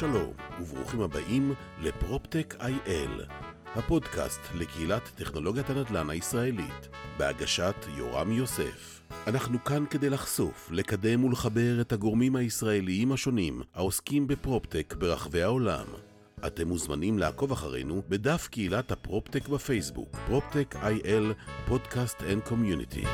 שלום, 0.00 0.32
וברוכים 0.60 1.00
הבאים 1.00 1.54
ל 1.82 1.90
PropTech 1.90 2.54
IL, 2.60 3.24
הפודקאסט 3.74 4.40
לקהילת 4.54 5.02
טכנולוגיית 5.14 5.70
הנדל"ן 5.70 6.10
הישראלית, 6.10 6.88
בהגשת 7.18 7.74
יורם 7.96 8.32
יוסף. 8.32 9.02
אנחנו 9.26 9.64
כאן 9.64 9.84
כדי 9.90 10.10
לחשוף, 10.10 10.68
לקדם 10.70 11.24
ולחבר 11.24 11.80
את 11.80 11.92
הגורמים 11.92 12.36
הישראליים 12.36 13.12
השונים 13.12 13.62
העוסקים 13.74 14.26
ב 14.26 14.34
PropTech 14.34 14.94
ברחבי 14.98 15.42
העולם. 15.42 15.86
אתם 16.46 16.68
מוזמנים 16.68 17.18
לעקוב 17.18 17.52
אחרינו 17.52 18.02
בדף 18.08 18.48
קהילת 18.50 18.92
ה 18.92 18.98
PropTech 18.98 19.48
בפייסבוק, 19.48 20.16
PropTech 20.26 20.74
IL, 20.82 21.32
podcast 21.66 22.22
and 22.22 22.42
community. 22.42 23.04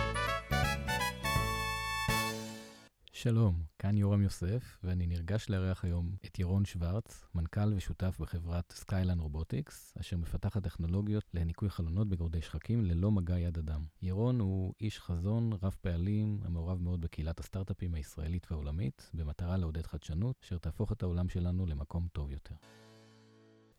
שלום, 3.22 3.62
כאן 3.79 3.96
יורם 3.96 4.22
יוסף, 4.22 4.79
ואני 4.82 5.07
נרגש 5.07 5.50
לארח 5.50 5.85
היום 5.85 6.17
את 6.26 6.39
ירון 6.39 6.64
שוורץ, 6.64 7.25
מנכ"ל 7.35 7.75
ושותף 7.76 8.17
בחברת 8.21 8.72
Skyline 8.72 9.18
Robotics, 9.18 9.94
אשר 10.00 10.17
מפתחת 10.17 10.63
טכנולוגיות 10.64 11.25
לניקוי 11.35 11.71
חלונות 11.71 12.08
בגורדי 12.08 12.43
שחקים 12.43 12.85
ללא 12.85 13.11
מגע 13.11 13.39
יד 13.39 13.58
אדם. 13.58 13.80
ירון 14.03 14.40
הוא 14.40 14.75
איש 14.80 15.00
חזון 15.00 15.53
רב 15.63 15.77
פעלים, 15.80 16.40
המעורב 16.44 16.80
מאוד 16.82 17.00
בקהילת 17.00 17.40
הסטארט-אפים 17.40 17.94
הישראלית 17.94 18.46
והעולמית, 18.50 19.11
במטרה 19.14 19.57
לעודד 19.57 19.86
חדשנות, 19.86 20.36
אשר 20.43 20.58
תהפוך 20.58 20.93
את 20.93 21.02
העולם 21.02 21.29
שלנו 21.29 21.66
למקום 21.66 22.08
טוב 22.13 22.30
יותר. 22.30 22.54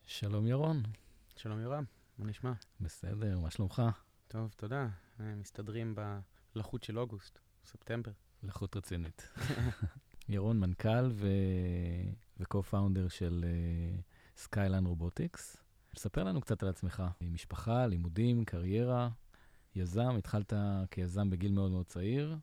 שלום 0.05 0.47
ירון. 0.47 0.83
שלום 1.35 1.59
יורם, 1.59 1.83
מה 2.17 2.25
נשמע? 2.25 2.53
בסדר, 2.79 3.39
מה 3.39 3.51
שלומך? 3.51 3.81
טוב, 4.27 4.53
תודה. 4.57 4.87
אה, 5.19 5.35
מסתדרים 5.35 5.95
בלחות 6.55 6.83
של 6.83 6.99
אוגוסט, 6.99 7.39
ספטמבר. 7.65 8.11
לחות 8.43 8.75
רצינית. 8.75 9.29
ירון, 10.29 10.59
מנכ"ל 10.59 11.09
ו... 11.11 11.27
ו-co-founder 12.39 13.09
של 13.09 13.45
Skyline 14.37 14.85
uh, 14.85 14.87
Robotics. 14.87 15.57
ספר 15.95 16.23
לנו 16.23 16.41
קצת 16.41 16.63
על 16.63 16.69
עצמך, 16.69 17.03
משפחה, 17.21 17.87
לימודים, 17.87 18.45
קריירה, 18.45 19.09
יזם, 19.75 20.15
התחלת 20.17 20.53
כיזם 20.91 21.29
בגיל 21.29 21.51
מאוד 21.51 21.71
מאוד 21.71 21.85
צעיר, 21.85 22.37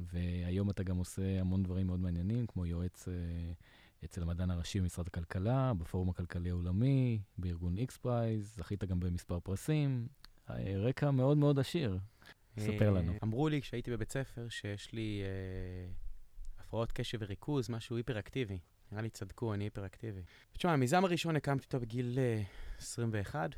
והיום 0.00 0.70
אתה 0.70 0.82
גם 0.82 0.96
עושה 0.96 1.40
המון 1.40 1.62
דברים 1.62 1.86
מאוד 1.86 2.00
מעניינים, 2.00 2.46
כמו 2.46 2.66
יועץ 2.66 3.08
uh, 3.08 4.04
אצל 4.04 4.22
המדען 4.22 4.50
הראשי 4.50 4.80
במשרד 4.80 5.06
הכלכלה, 5.06 5.74
בפורום 5.74 6.10
הכלכלי 6.10 6.50
העולמי, 6.50 7.22
בארגון 7.38 7.76
XPRIZE, 7.76 8.56
זכית 8.56 8.84
גם 8.84 9.00
במספר 9.00 9.40
פרסים, 9.40 10.08
רקע 10.76 11.10
מאוד 11.10 11.36
מאוד 11.36 11.58
עשיר. 11.58 11.98
ספר 12.58 12.90
לנו. 12.90 13.12
אה, 13.12 13.18
אמרו 13.22 13.48
לי 13.48 13.62
כשהייתי 13.62 13.90
בבית 13.90 14.12
ספר 14.12 14.48
שיש 14.48 14.92
לי 14.92 15.22
אה, 15.22 15.92
הפרעות 16.58 16.92
קשב 16.92 17.18
וריכוז, 17.20 17.70
משהו 17.70 17.96
היפראקטיבי. 17.96 18.58
נראה 18.92 19.02
לי 19.02 19.10
צדקו, 19.10 19.54
אני 19.54 19.64
היפראקטיבי. 19.64 20.22
תשמע, 20.52 20.72
המיזם 20.72 21.04
הראשון 21.04 21.36
הקמתי 21.36 21.64
אותו 21.64 21.80
בגיל 21.80 22.18
אה, 22.18 22.42
21, 22.78 23.50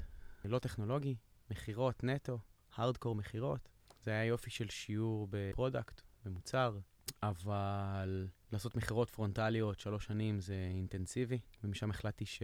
לא 0.45 0.59
טכנולוגי, 0.59 1.15
מכירות 1.51 2.05
נטו, 2.05 2.39
הארדקור 2.77 3.15
מכירות. 3.15 3.69
זה 4.03 4.11
היה 4.11 4.25
יופי 4.25 4.51
של 4.51 4.69
שיעור 4.69 5.29
ב 5.31 5.38
product, 5.38 6.01
במוצר, 6.25 6.79
אבל 7.23 8.29
לעשות 8.53 8.77
מכירות 8.77 9.11
פרונטליות 9.11 9.81
שלוש 9.81 10.05
שנים 10.05 10.41
זה 10.41 10.69
אינטנסיבי, 10.71 11.39
ומשם 11.65 11.91
החלטתי 11.91 12.27
ש... 12.27 12.43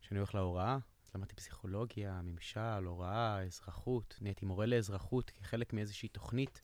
שאני 0.00 0.18
הולך 0.18 0.34
להוראה. 0.34 0.78
למדתי 1.14 1.34
פסיכולוגיה, 1.34 2.22
ממשל, 2.22 2.84
הוראה, 2.84 3.42
אזרחות. 3.42 4.18
נהייתי 4.20 4.46
מורה 4.46 4.66
לאזרחות 4.66 5.30
כחלק 5.30 5.72
מאיזושהי 5.72 6.08
תוכנית 6.08 6.62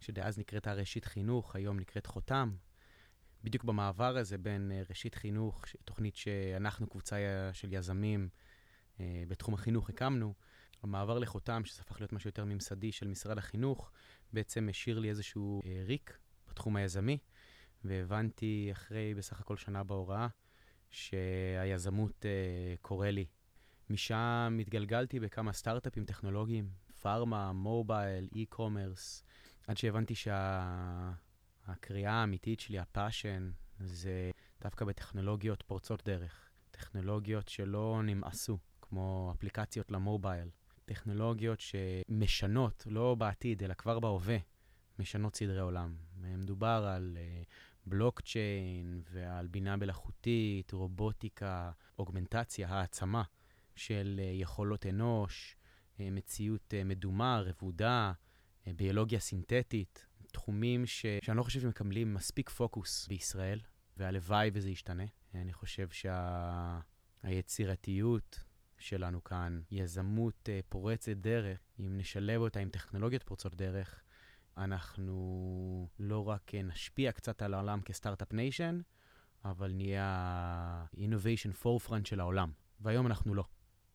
שדאז 0.00 0.38
נקראת 0.38 0.68
ראשית 0.68 1.04
חינוך, 1.04 1.56
היום 1.56 1.80
נקראת 1.80 2.06
חותם. 2.06 2.56
בדיוק 3.44 3.64
במעבר 3.64 4.16
הזה 4.16 4.38
בין 4.38 4.72
אה, 4.72 4.82
ראשית 4.88 5.14
חינוך, 5.14 5.64
תוכנית 5.84 6.16
שאנחנו, 6.16 6.86
קבוצה 6.86 7.16
של 7.52 7.72
יזמים 7.72 8.28
אה, 9.00 9.24
בתחום 9.28 9.54
החינוך, 9.54 9.90
הקמנו, 9.90 10.34
המעבר 10.82 11.18
לחותם, 11.18 11.64
שזה 11.64 11.82
הפך 11.82 12.00
להיות 12.00 12.12
משהו 12.12 12.28
יותר 12.28 12.44
ממסדי 12.44 12.92
של 12.92 13.08
משרד 13.08 13.38
החינוך, 13.38 13.90
בעצם 14.32 14.68
השאיר 14.70 14.98
לי 14.98 15.10
איזשהו 15.10 15.62
אה, 15.66 15.82
ריק 15.86 16.18
בתחום 16.48 16.76
היזמי, 16.76 17.18
והבנתי 17.84 18.68
אחרי 18.72 19.14
בסך 19.14 19.40
הכל 19.40 19.56
שנה 19.56 19.84
בהוראה, 19.84 20.28
שהיזמות 20.90 22.26
קורא 22.82 23.08
לי 23.08 23.26
משם 23.90 24.58
התגלגלתי 24.60 25.20
בכמה 25.20 25.52
סטארט-אפים 25.52 26.04
טכנולוגיים, 26.04 26.70
pharma, 27.00 27.52
mobile, 27.52 28.28
e-commerce, 28.34 29.24
עד 29.66 29.76
שהבנתי 29.76 30.14
שהקריאה 30.14 32.12
שה... 32.12 32.20
האמיתית 32.20 32.60
שלי, 32.60 32.78
ה 32.78 32.86
passion, 32.86 33.50
זה 33.80 34.30
דווקא 34.60 34.84
בטכנולוגיות 34.84 35.62
פורצות 35.62 36.04
דרך. 36.04 36.50
טכנולוגיות 36.70 37.48
שלא 37.48 38.00
נמאסו, 38.04 38.58
כמו 38.80 39.32
אפליקציות 39.36 39.90
ל 39.90 39.97
mobile. 39.97 40.48
טכנולוגיות 40.84 41.60
שמשנות, 41.60 42.86
לא 42.90 43.14
בעתיד, 43.14 43.62
אלא 43.62 43.74
כבר 43.74 44.00
בהווה, 44.00 44.36
משנות 44.98 45.36
סדרי 45.36 45.60
עולם. 45.60 45.96
מדובר 46.16 46.92
על 46.96 47.16
uh, 47.16 47.46
בלוקצ'יין 47.86 49.02
ועל 49.10 49.46
בינה 49.46 49.76
מלאכותית, 49.76 50.72
רובוטיקה, 50.72 51.70
אוגמנטציה, 51.98 52.68
העצמה. 52.68 53.22
של 53.78 54.20
אה, 54.22 54.30
יכולות 54.34 54.86
אנוש, 54.86 55.56
אה, 56.00 56.10
מציאות 56.10 56.74
אה, 56.74 56.84
מדומה, 56.84 57.42
רבודה, 57.44 58.12
ביולוגיה 58.76 59.20
סינתטית, 59.20 60.06
תחומים 60.32 60.86
ש... 60.86 61.06
שאני 61.22 61.36
לא 61.36 61.42
חושב 61.42 61.60
שמקבלים 61.60 62.14
מספיק 62.14 62.50
פוקוס 62.50 63.08
בישראל, 63.08 63.60
והלוואי 63.96 64.50
וזה 64.52 64.70
ישתנה. 64.70 65.04
אני 65.34 65.52
חושב 65.52 65.88
שהיצירתיות 67.22 68.34
שה... 68.34 68.40
שלנו 68.78 69.24
כאן, 69.24 69.60
יזמות 69.70 70.48
פורצת 70.68 71.16
דרך, 71.16 71.58
אם 71.80 71.98
נשלב 71.98 72.40
אותה 72.40 72.60
עם 72.60 72.70
טכנולוגיות 72.70 73.22
פורצות 73.22 73.54
דרך, 73.54 74.02
אנחנו 74.56 75.88
לא 75.98 76.28
רק 76.28 76.54
נשפיע 76.54 77.12
קצת 77.12 77.42
על 77.42 77.54
העולם 77.54 77.80
כסטארט-אפ 77.80 78.32
ניישן, 78.32 78.80
אבל 79.44 79.72
נהיה 79.72 80.04
ה-innovation 80.04 81.64
forefront 81.64 82.04
של 82.04 82.20
העולם. 82.20 82.52
והיום 82.80 83.06
אנחנו 83.06 83.34
לא. 83.34 83.44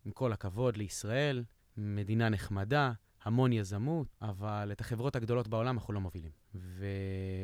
עם 0.05 0.11
כל 0.11 0.33
הכבוד 0.33 0.77
לישראל, 0.77 1.43
מדינה 1.77 2.29
נחמדה, 2.29 2.91
המון 3.23 3.53
יזמות, 3.53 4.07
אבל 4.21 4.69
את 4.71 4.81
החברות 4.81 5.15
הגדולות 5.15 5.47
בעולם 5.47 5.75
אנחנו 5.77 5.93
לא 5.93 6.01
מובילים. 6.01 6.31
ו... 6.55 6.85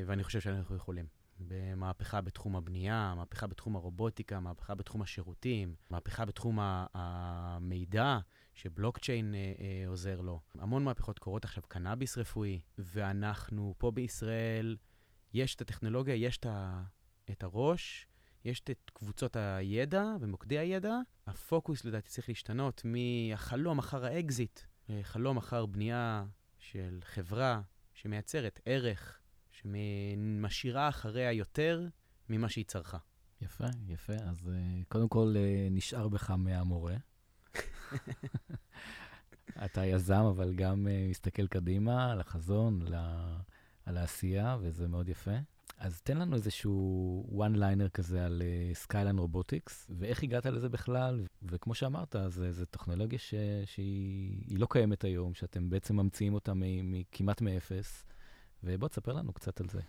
ואני 0.05 0.23
חושב 0.23 0.39
שאנחנו 0.39 0.75
יכולים. 0.75 1.05
במהפכה 1.39 2.21
בתחום 2.21 2.55
הבנייה, 2.55 3.13
מהפכה 3.17 3.47
בתחום 3.47 3.75
הרובוטיקה, 3.75 4.39
מהפכה 4.39 4.75
בתחום 4.75 5.01
השירותים, 5.01 5.75
מהפכה 5.89 6.25
בתחום 6.25 6.59
המידע, 6.93 8.19
שבלוקצ'יין 8.53 9.35
אה, 9.35 9.53
אה, 9.59 9.87
עוזר 9.87 10.21
לו. 10.21 10.39
המון 10.55 10.83
מהפכות 10.83 11.19
קורות 11.19 11.45
עכשיו, 11.45 11.63
קנאביס 11.67 12.17
רפואי, 12.17 12.59
ואנחנו 12.77 13.75
פה 13.77 13.91
בישראל, 13.91 14.77
יש 15.33 15.55
את 15.55 15.61
הטכנולוגיה, 15.61 16.15
יש 16.15 16.37
את, 16.37 16.45
ה, 16.45 16.83
את 17.31 17.43
הראש, 17.43 18.07
יש 18.45 18.61
את 18.71 18.91
קבוצות 18.93 19.35
הידע 19.35 20.03
ומוקדי 20.19 20.57
הידע. 20.57 20.95
הפוקוס 21.27 21.85
לדעתי 21.85 22.09
צריך 22.09 22.29
להשתנות 22.29 22.81
מהחלום 22.85 23.79
אחר 23.79 24.05
האקזיט, 24.05 24.59
לחלום 24.89 25.37
אחר 25.37 25.65
בנייה 25.65 26.25
של 26.59 26.99
חברה 27.03 27.61
שמייצרת 27.93 28.59
ערך, 28.65 29.19
שמשאירה 29.51 30.89
אחריה 30.89 31.31
יותר 31.31 31.87
ממה 32.29 32.49
שהיא 32.49 32.65
צרכה. 32.65 32.97
יפה, 33.41 33.65
יפה. 33.87 34.13
אז 34.13 34.47
uh, 34.47 34.85
קודם 34.87 35.07
כל 35.07 35.33
uh, 35.35 35.73
נשאר 35.73 36.07
בך 36.07 36.31
מהמורה. 36.31 36.95
אתה 39.65 39.85
יזם, 39.85 40.23
אבל 40.29 40.53
גם 40.53 40.87
uh, 40.87 41.09
מסתכל 41.09 41.47
קדימה 41.47 42.11
על 42.11 42.19
החזון, 42.19 42.81
על 43.85 43.97
העשייה, 43.97 44.57
וזה 44.61 44.87
מאוד 44.87 45.09
יפה. 45.09 45.37
אז 45.79 46.01
תן 46.01 46.17
לנו 46.17 46.35
איזשהו 46.35 47.25
one 47.31 47.55
liner 47.55 47.89
כזה 47.93 48.25
על 48.25 48.41
Skyline 48.73 49.17
uh, 49.17 49.21
Robotics, 49.21 49.87
ואיך 49.89 50.23
הגעת 50.23 50.45
לזה 50.45 50.69
בכלל, 50.69 51.25
וכמו 51.43 51.75
שאמרת, 51.75 52.15
זו 52.27 52.65
טכנולוגיה 52.65 53.19
ש, 53.19 53.33
שהיא 53.65 54.59
לא 54.59 54.67
קיימת 54.69 55.03
היום, 55.03 55.33
שאתם 55.33 55.69
בעצם 55.69 55.95
ממציאים 55.95 56.33
אותה 56.33 56.53
כמעט 57.11 57.41
מאפס, 57.41 58.05
ובוא 58.63 58.87
תספר 58.87 59.13
לנו 59.13 59.33
קצת 59.33 59.61
על 59.61 59.69
זה. 59.69 59.79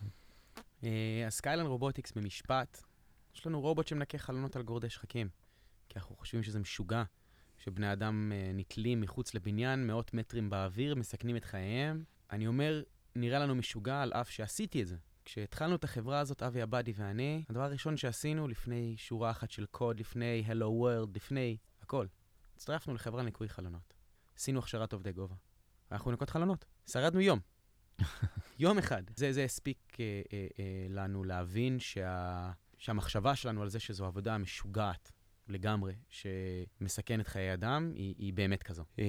Uh, 0.81 0.84
אז 1.26 1.32
Skyline 1.32 1.67
Robotics 1.67 2.12
במשפט, 2.12 2.82
יש 3.34 3.46
לנו 3.46 3.60
רובוט 3.60 3.87
שמנקה 3.87 4.19
חלונות 4.19 4.56
על 4.56 4.62
גורדי 4.62 4.90
שחקים, 4.90 5.28
כי 5.88 5.98
אנחנו 5.98 6.16
חושבים 6.16 6.42
שזה 6.42 6.58
משוגע, 6.58 7.02
שבני 7.58 7.92
אדם 7.92 8.32
uh, 8.32 8.56
נתלים 8.56 9.00
מחוץ 9.00 9.34
לבניין 9.34 9.87
מאות 9.87 10.14
מטרים 10.14 10.50
באוויר, 10.50 10.94
מסכנים 10.94 11.37
את 11.37 11.44
חייהם. 11.44 12.04
אני 12.31 12.46
אומר, 12.46 12.82
נראה 13.16 13.38
לנו 13.38 13.54
משוגע 13.54 14.02
על 14.02 14.12
אף 14.12 14.31
שעשיתי 14.31 14.82
את 14.82 14.87
זה. 14.87 14.96
כשהתחלנו 15.31 15.77
את 15.77 15.85
החברה 15.85 16.21
הזאת, 16.21 16.43
אבי 16.43 16.62
עבדי 16.62 16.93
ואני, 16.97 17.44
הדבר 17.49 17.62
הראשון 17.62 17.97
שעשינו 17.97 18.49
לפני 18.49 18.94
שורה 18.97 19.31
אחת 19.31 19.50
של 19.50 19.67
קוד, 19.67 20.00
לפני 20.00 20.44
Hello 20.47 20.65
World, 20.82 21.11
לפני 21.15 21.56
הכל, 21.82 22.06
הצטרפנו 22.56 22.94
לחברה 22.94 23.23
לניקוי 23.23 23.49
חלונות. 23.49 23.94
עשינו 24.37 24.59
הכשרת 24.59 24.93
עובדי 24.93 25.12
גובה. 25.12 25.35
אנחנו 25.93 26.11
נקוד 26.11 26.31
חלונות. 26.31 26.65
שרדנו 26.87 27.21
יום. 27.21 27.41
יום 28.59 28.79
אחד. 28.79 29.03
זה, 29.17 29.32
זה 29.32 29.44
הספיק 29.44 29.97
אה, 30.00 30.23
אה, 30.32 30.47
אה, 30.59 30.87
לנו 30.88 31.25
להבין 31.25 31.79
שה, 31.79 32.50
שהמחשבה 32.79 33.37
שלנו 33.37 33.62
על 33.62 33.69
זה 33.69 33.81
שזו 33.81 34.06
עבודה 34.06 34.38
משוגעת 34.38 35.12
לגמרי, 35.50 35.94
שמסכנת 36.08 37.29
חיי 37.29 37.55
אדם, 37.55 37.93
היא, 37.94 38.14
היא 38.19 38.32
באמת 38.32 38.62
כזו. 38.62 38.85
אה, 38.99 39.05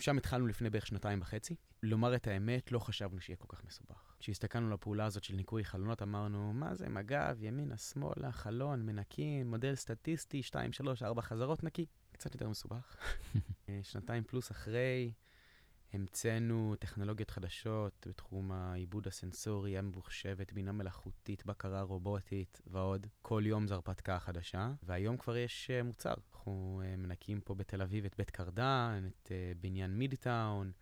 שם 0.00 0.16
התחלנו 0.18 0.46
לפני 0.46 0.70
בערך 0.70 0.86
שנתיים 0.86 1.20
וחצי. 1.20 1.56
לומר 1.82 2.14
את 2.14 2.26
האמת, 2.26 2.72
לא 2.72 2.78
חשבנו 2.78 3.20
שיהיה 3.20 3.36
כל 3.36 3.56
כך 3.56 3.64
מסובך. 3.64 4.14
כשהסתכלנו 4.18 4.66
על 4.66 4.72
הפעולה 4.72 5.04
הזאת 5.04 5.24
של 5.24 5.34
ניקוי 5.34 5.64
חלונות, 5.64 6.02
אמרנו, 6.02 6.52
מה 6.52 6.74
זה, 6.74 6.88
מג"ב, 6.88 7.36
ימינה, 7.40 7.76
שמאלה, 7.76 8.32
חלון, 8.32 8.86
מנקים, 8.86 9.50
מודל 9.50 9.74
סטטיסטי, 9.74 10.42
2, 10.42 10.72
3, 10.72 11.02
4 11.02 11.22
חזרות, 11.22 11.64
נקי. 11.64 11.86
קצת 12.12 12.34
יותר 12.34 12.48
מסובך. 12.48 12.96
אה, 13.68 13.80
שנתיים 13.82 14.24
פלוס 14.24 14.50
אחרי, 14.50 15.12
המצאנו 15.94 16.74
טכנולוגיות 16.78 17.30
חדשות 17.30 18.06
בתחום 18.08 18.52
העיבוד 18.52 19.06
הסנסורי, 19.06 19.78
הממוחשבת, 19.78 20.52
בינה 20.52 20.72
מלאכותית, 20.72 21.46
בקרה 21.46 21.82
רובוטית 21.82 22.60
ועוד. 22.66 23.06
כל 23.22 23.42
יום 23.46 23.66
זו 23.66 23.74
הרפתקה 23.74 24.18
חדשה, 24.18 24.72
והיום 24.82 25.16
כבר 25.16 25.36
יש 25.36 25.70
uh, 25.70 25.84
מוצר. 25.84 26.14
אנחנו 26.32 26.82
uh, 26.84 26.96
מנקים 26.96 27.40
פה 27.40 27.54
בתל 27.54 27.82
אביב 27.82 28.04
את 28.04 28.14
בית 28.18 28.30
קרדן, 28.30 29.04
את 29.06 29.26
uh, 29.26 29.58
בניין 29.60 29.90
מידטאון. 29.98 30.72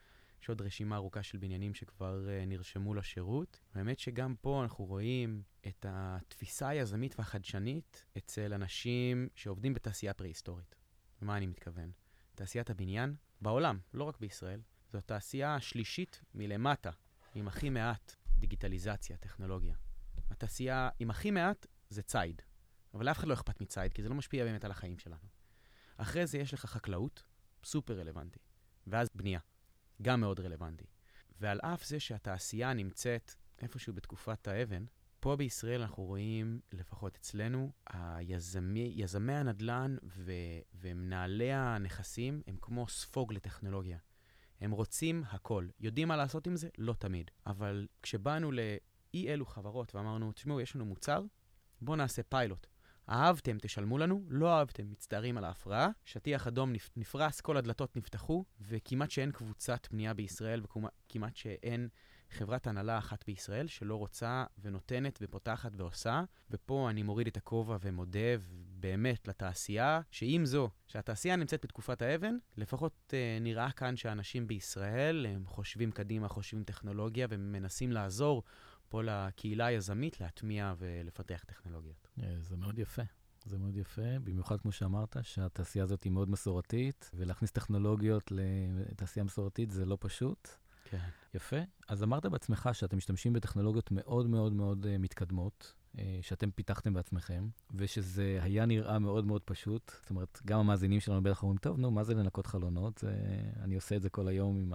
יש 0.43 0.49
עוד 0.49 0.63
רשימה 0.63 0.97
ארוכה 0.97 1.23
של 1.23 1.39
בניינים 1.39 1.75
שכבר 1.75 2.27
uh, 2.27 2.47
נרשמו 2.47 2.95
לשירות. 2.95 3.61
האמת 3.75 3.99
שגם 3.99 4.35
פה 4.41 4.63
אנחנו 4.63 4.85
רואים 4.85 5.43
את 5.67 5.87
התפיסה 5.89 6.69
היזמית 6.69 7.15
והחדשנית 7.19 8.05
אצל 8.19 8.55
אנשים 8.55 9.29
שעובדים 9.35 9.75
בתעשייה 9.75 10.15
פרה-היסטורית. 10.15 10.75
למה 11.23 11.37
אני 11.37 11.47
מתכוון? 11.47 11.91
תעשיית 12.35 12.71
הבניין 12.71 13.15
בעולם, 13.41 13.79
לא 13.95 14.05
רק 14.05 14.21
בישראל, 14.21 14.61
זו 14.93 14.99
התעשייה 14.99 15.55
השלישית 15.55 16.21
מלמטה, 16.35 16.91
עם 17.35 17.49
הכי 17.49 17.71
מעט 17.71 18.17
דיגיטליזציה, 18.39 19.17
טכנולוגיה. 19.17 19.75
התעשייה 20.31 20.89
עם 20.99 21.11
הכי 21.11 21.31
מעט 21.31 21.67
זה 21.91 22.03
ציד, 22.03 22.43
אבל 22.95 23.07
לאף 23.07 23.19
אחד 23.19 23.29
לא 23.29 23.35
אכפת 23.35 23.61
מציד, 23.61 23.93
כי 23.93 24.03
זה 24.03 24.09
לא 24.09 24.15
משפיע 24.15 24.45
באמת 24.45 24.65
על 24.65 24.71
החיים 24.71 24.99
שלנו. 24.99 25.29
אחרי 25.97 26.27
זה 26.27 26.39
יש 26.39 26.55
לך 26.55 26.67
חקלאות, 26.67 27.23
סופר 27.65 27.99
רלוונטי, 27.99 28.39
ואז 28.87 29.09
בנייה, 29.15 29.41
גם 30.03 30.21
מאוד 30.21 30.41
רלוונטי. 30.41 30.87
ועל 31.41 31.61
אף 31.61 31.85
זה 31.85 32.01
שהתעשייה 32.01 32.75
נמצאת 32.75 33.35
איפשהו 33.63 33.95
בתקופת 33.95 34.49
האבן, 34.49 34.85
פה 35.21 35.37
בישראל 35.37 35.81
אנחנו 35.81 36.05
רואים, 36.05 36.61
לפחות 36.73 37.17
אצלנו, 37.17 37.73
היזמי, 37.87 38.93
יזמי 38.97 39.33
הנדל"ן 39.33 39.97
ו, 40.05 40.33
ומנהלי 40.75 41.53
הנכסים 41.53 42.43
הם 42.47 42.57
כמו 42.61 42.89
ספוג 42.89 43.33
לטכנולוגיה. 43.33 43.99
הם 44.63 44.71
רוצים 44.71 45.23
הכל. 45.31 45.67
יודעים 45.81 46.09
מה 46.09 46.17
לעשות 46.17 46.47
עם 46.47 46.57
זה? 46.57 46.69
לא 46.79 46.93
תמיד. 46.93 47.31
אבל 47.47 47.87
כשבאנו 48.03 48.53
לאי 48.53 49.29
אלו 49.29 49.47
חברות 49.47 49.95
ואמרנו, 49.95 50.33
תשמעו, 50.33 50.61
יש 50.61 50.77
לנו 50.77 50.85
מוצר, 50.85 51.23
בואו 51.81 51.97
נעשה 51.97 52.23
פיילוט. 52.23 52.67
אהבתם, 53.09 53.57
תשלמו 53.61 53.99
לנו, 53.99 54.25
לא 54.29 54.59
אהבתם, 54.59 54.91
מצטערים 54.91 55.39
על 55.39 55.45
ההפרעה. 55.45 55.89
שטיח 56.05 56.47
אדום 56.47 56.73
נפרס, 56.97 57.41
כל 57.41 57.57
הדלתות 57.57 57.97
נפתחו, 57.97 58.45
וכמעט 58.61 59.11
שאין 59.11 59.33
קבוצת 59.33 59.89
בנייה 59.91 60.15
בישראל, 60.15 60.63
וכמעט 60.63 61.37
שאין 61.37 61.89
חברת 62.33 62.67
הנהלה 62.67 62.99
אחת 62.99 63.25
בישראל 63.27 63.67
שלא 63.67 63.97
רוצה 63.97 64.45
ונותנת 64.59 65.19
ופותחת 65.23 65.73
ועושה. 65.77 66.25
ופה 66.51 66.91
אני 66.91 67.03
מוריד 67.03 67.27
את 67.27 67.37
הכובע 67.37 67.77
ומודה 67.81 68.37
באמת 68.81 69.29
לתעשייה, 69.29 70.01
שעם 70.11 70.47
זו, 70.47 70.71
שהתעשייה 70.87 71.37
נמצאת 71.37 71.65
בתקופת 71.65 72.03
האבן, 72.03 72.37
לפחות 72.57 73.15
אה, 73.15 73.39
נראה 73.41 73.71
כאן 73.71 73.97
שאנשים 73.97 74.47
בישראל 74.47 75.27
הם 75.27 75.47
חושבים 75.47 75.91
קדימה, 75.91 76.29
חושבים 76.29 76.65
טכנולוגיה 76.65 77.27
ומנסים 77.31 77.93
לעזור 77.93 78.43
פה 78.89 79.03
לקהילה 79.03 79.67
היזמית 79.67 80.21
להטמיע 80.21 80.75
ולפתח 80.79 81.45
טכנולוגיות. 81.47 82.09
אה, 82.23 82.37
זה 82.41 82.57
מאוד 82.57 82.79
יפה. 82.79 83.03
זה 83.45 83.59
מאוד 83.59 83.77
יפה, 83.77 84.19
במיוחד 84.25 84.61
כמו 84.61 84.73
שאמרת, 84.73 85.17
שהתעשייה 85.23 85.85
הזאת 85.85 86.03
היא 86.03 86.13
מאוד 86.13 86.31
מסורתית, 86.31 87.11
ולהכניס 87.15 87.51
טכנולוגיות 87.51 88.33
לתעשייה 88.33 89.25
מסורתית 89.25 89.71
זה 89.71 89.85
לא 89.85 89.99
פשוט. 90.01 90.49
כן. 90.93 91.09
יפה. 91.35 91.57
אז 91.89 92.03
אמרת 92.03 92.27
בעצמך 92.27 92.71
שאתם 92.73 92.97
משתמשים 92.97 93.33
בטכנולוגיות 93.33 93.91
מאוד 93.91 94.27
מאוד 94.27 94.53
מאוד 94.53 94.85
uh, 94.85 94.99
מתקדמות, 94.99 95.73
uh, 95.97 95.99
שאתם 96.23 96.51
פיתחתם 96.51 96.95
בעצמכם, 96.95 97.49
ושזה 97.75 98.39
היה 98.43 98.67
נראה 98.67 98.99
מאוד 98.99 99.27
מאוד 99.27 99.43
פשוט. 99.45 99.93
זאת 100.01 100.11
אומרת, 100.11 100.41
גם 100.47 100.59
המאזינים 100.59 101.01
שלנו 101.01 101.23
בטח 101.23 101.43
אומרים, 101.43 101.59
טוב, 101.59 101.79
נו, 101.79 101.91
מה 101.91 102.05
זה 102.05 102.15
לנקות 102.15 102.47
חלונות? 102.47 102.99
זה, 102.99 103.15
אני 103.61 103.75
עושה 103.75 103.97
את 103.97 104.03
זה 104.03 104.11
כל 104.11 104.29
היום 104.29 104.57
עם 104.57 104.73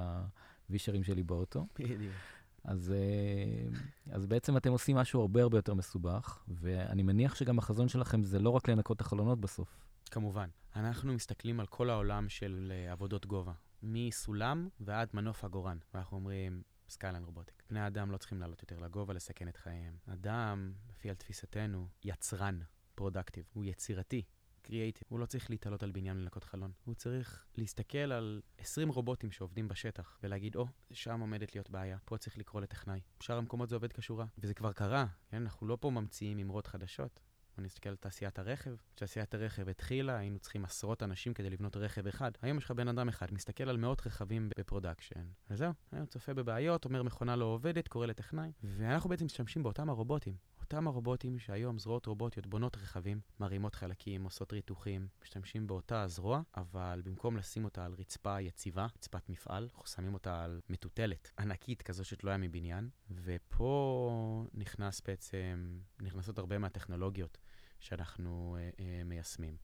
הווישרים 0.68 1.04
שלי 1.04 1.24
באוטו. 1.24 1.68
בדיוק. 1.80 2.14
אז, 2.63 2.94
uh, 2.94 3.75
אז 4.12 4.25
בעצם 4.25 4.58
אתם 4.58 4.72
עושים 4.72 4.96
משהו 4.96 5.22
הרבה 5.22 5.42
הרבה 5.42 5.58
יותר 5.58 5.74
מסובך, 5.74 6.44
ואני 6.48 7.04
מניח 7.04 7.36
שגם 7.36 7.58
החזון 7.58 7.88
שלכם 7.88 8.24
זה 8.24 8.40
לא 8.40 8.50
רק 8.50 8.70
לנקות 8.70 8.96
את 8.96 9.02
החלונות 9.02 9.42
בסוף. 9.42 9.78
כמובן. 10.12 10.50
אנחנו 10.75 11.13
מסתכלים 11.13 11.60
על 11.60 11.66
כל 11.66 11.90
העולם 11.90 12.30
של 12.30 12.74
עבודות 12.90 13.25
גובה. 13.25 13.54
מסולם 13.83 14.69
ועד 14.79 15.09
מנוף 15.13 15.44
עגורן. 15.44 15.77
ואנחנו 15.94 16.18
אומרים, 16.18 16.63
Skyline 16.89 17.24
Robotics. 17.24 17.63
בני 17.69 17.88
אדם 17.88 18.12
לא 18.12 18.18
צריכים 18.18 18.39
לעלות 18.39 18.62
יותר 18.62 18.79
לגובה, 18.79 19.13
לסכן 19.13 19.47
את 19.47 19.57
חייהם. 19.57 19.97
אדם, 20.06 20.74
לפי 20.89 21.09
על 21.09 21.15
תפיסתנו, 21.15 21.88
יצרן, 22.03 22.59
productive. 22.95 23.45
הוא 23.53 23.65
יצירתי, 23.65 24.24
קריאייטיב. 24.62 25.03
הוא 25.09 25.19
לא 25.19 25.25
צריך 25.25 25.50
להתעלות 25.50 25.83
על 25.83 25.91
בניין 25.91 26.18
לנקות 26.18 26.44
חלון. 26.44 26.71
הוא 26.85 26.95
צריך 26.95 27.45
להסתכל 27.56 27.97
על 27.97 28.41
20 28.57 28.89
רובוטים 28.89 29.31
שעובדים 29.31 29.68
בשטח 29.68 30.19
ולהגיד, 30.24 30.56
או, 30.56 30.65
oh, 30.65 30.94
שם 30.94 31.19
עומדת 31.19 31.56
להיות 31.56 31.69
בעיה, 31.69 31.97
פה 32.06 32.18
צריך 32.18 32.38
לקרוא 32.38 32.62
לטכנאי. 32.62 33.00
בשאר 33.19 33.38
המקומות 33.38 33.69
זה 33.69 33.75
עובד 33.75 33.94
כשורה. 33.94 34.25
וזה 34.38 34.53
כבר 34.53 34.74
קרה, 34.74 35.06
כן? 35.29 35.41
אנחנו 35.41 35.68
לא 35.68 35.77
פה 35.81 35.89
ממציאים 35.89 36.39
אמרות 36.39 36.68
חדשות. 36.68 37.19
בוא 37.57 37.65
נסתכל 37.65 37.89
על 37.89 37.95
תעשיית 37.95 38.39
הרכב. 38.39 38.75
כשתעשיית 38.95 39.33
הרכב 39.33 39.69
התחילה, 39.69 40.18
היינו 40.18 40.39
צריכים 40.39 40.65
עשרות 40.65 41.04
אנשים 41.04 41.33
כדי 41.33 41.50
לבנות 41.50 41.77
רכב 41.77 42.07
אחד. 42.07 42.31
היום 42.42 42.57
יש 42.57 42.63
לך 42.63 42.71
בן 42.71 42.88
אדם 42.88 43.09
אחד, 43.09 43.33
מסתכל 43.33 43.69
על 43.69 43.77
מאות 43.77 44.07
רכבים 44.07 44.50
ב 44.57 44.63
production. 44.63 45.25
וזהו, 45.50 45.71
היום 45.92 46.06
צופה 46.06 46.33
בבעיות, 46.33 46.86
אומר 46.86 47.04
מכונה 47.04 47.36
לא 47.36 47.45
עובדת, 47.45 47.88
קורא 47.88 48.06
לטכנאי. 48.06 48.51
ואנחנו 48.63 49.09
בעצם 49.09 49.25
משתמשים 49.25 49.63
באותם 49.63 49.89
הרובוטים. 49.89 50.36
אותם 50.62 50.88
הרובוטים 50.88 51.39
שהיום 51.39 51.80
זרועות 51.80 52.06
רובוטיות 52.06 52.48
בונות 52.48 52.77
רכבים, 52.77 53.19
מרימות 53.39 53.75
חלקים, 53.75 54.24
עושות 54.24 54.53
ריתוחים, 54.53 55.07
משתמשים 55.24 55.68
באותה 55.68 56.01
הזרוע, 56.01 56.42
אבל 56.57 57.01
במקום 57.06 57.38
לשים 57.38 57.65
אותה 57.65 57.86
על 57.86 57.94
רצפה 57.94 58.42
יציבה, 58.42 58.88
רצפת 58.95 59.30
מפעל, 59.30 59.63
אנחנו 59.63 59.86
שמים 59.86 60.13
אותה 60.13 60.44
על 60.44 60.62
מטוטלת 60.69 61.31
ענקית 61.39 61.81
כזו 61.81 62.06
שתלויה 62.06 62.38
מבניין, 62.38 62.89
ופה 63.12 64.45
נכנס 64.53 65.01
בעצם, 65.01 65.79
נכנסות 66.01 66.38
הרבה 66.38 66.58
מהטכנולוגיות 66.58 67.38
שאנחנו 67.79 68.57
אה, 68.60 68.69
אה, 68.79 69.03
מיישמים. 69.03 69.57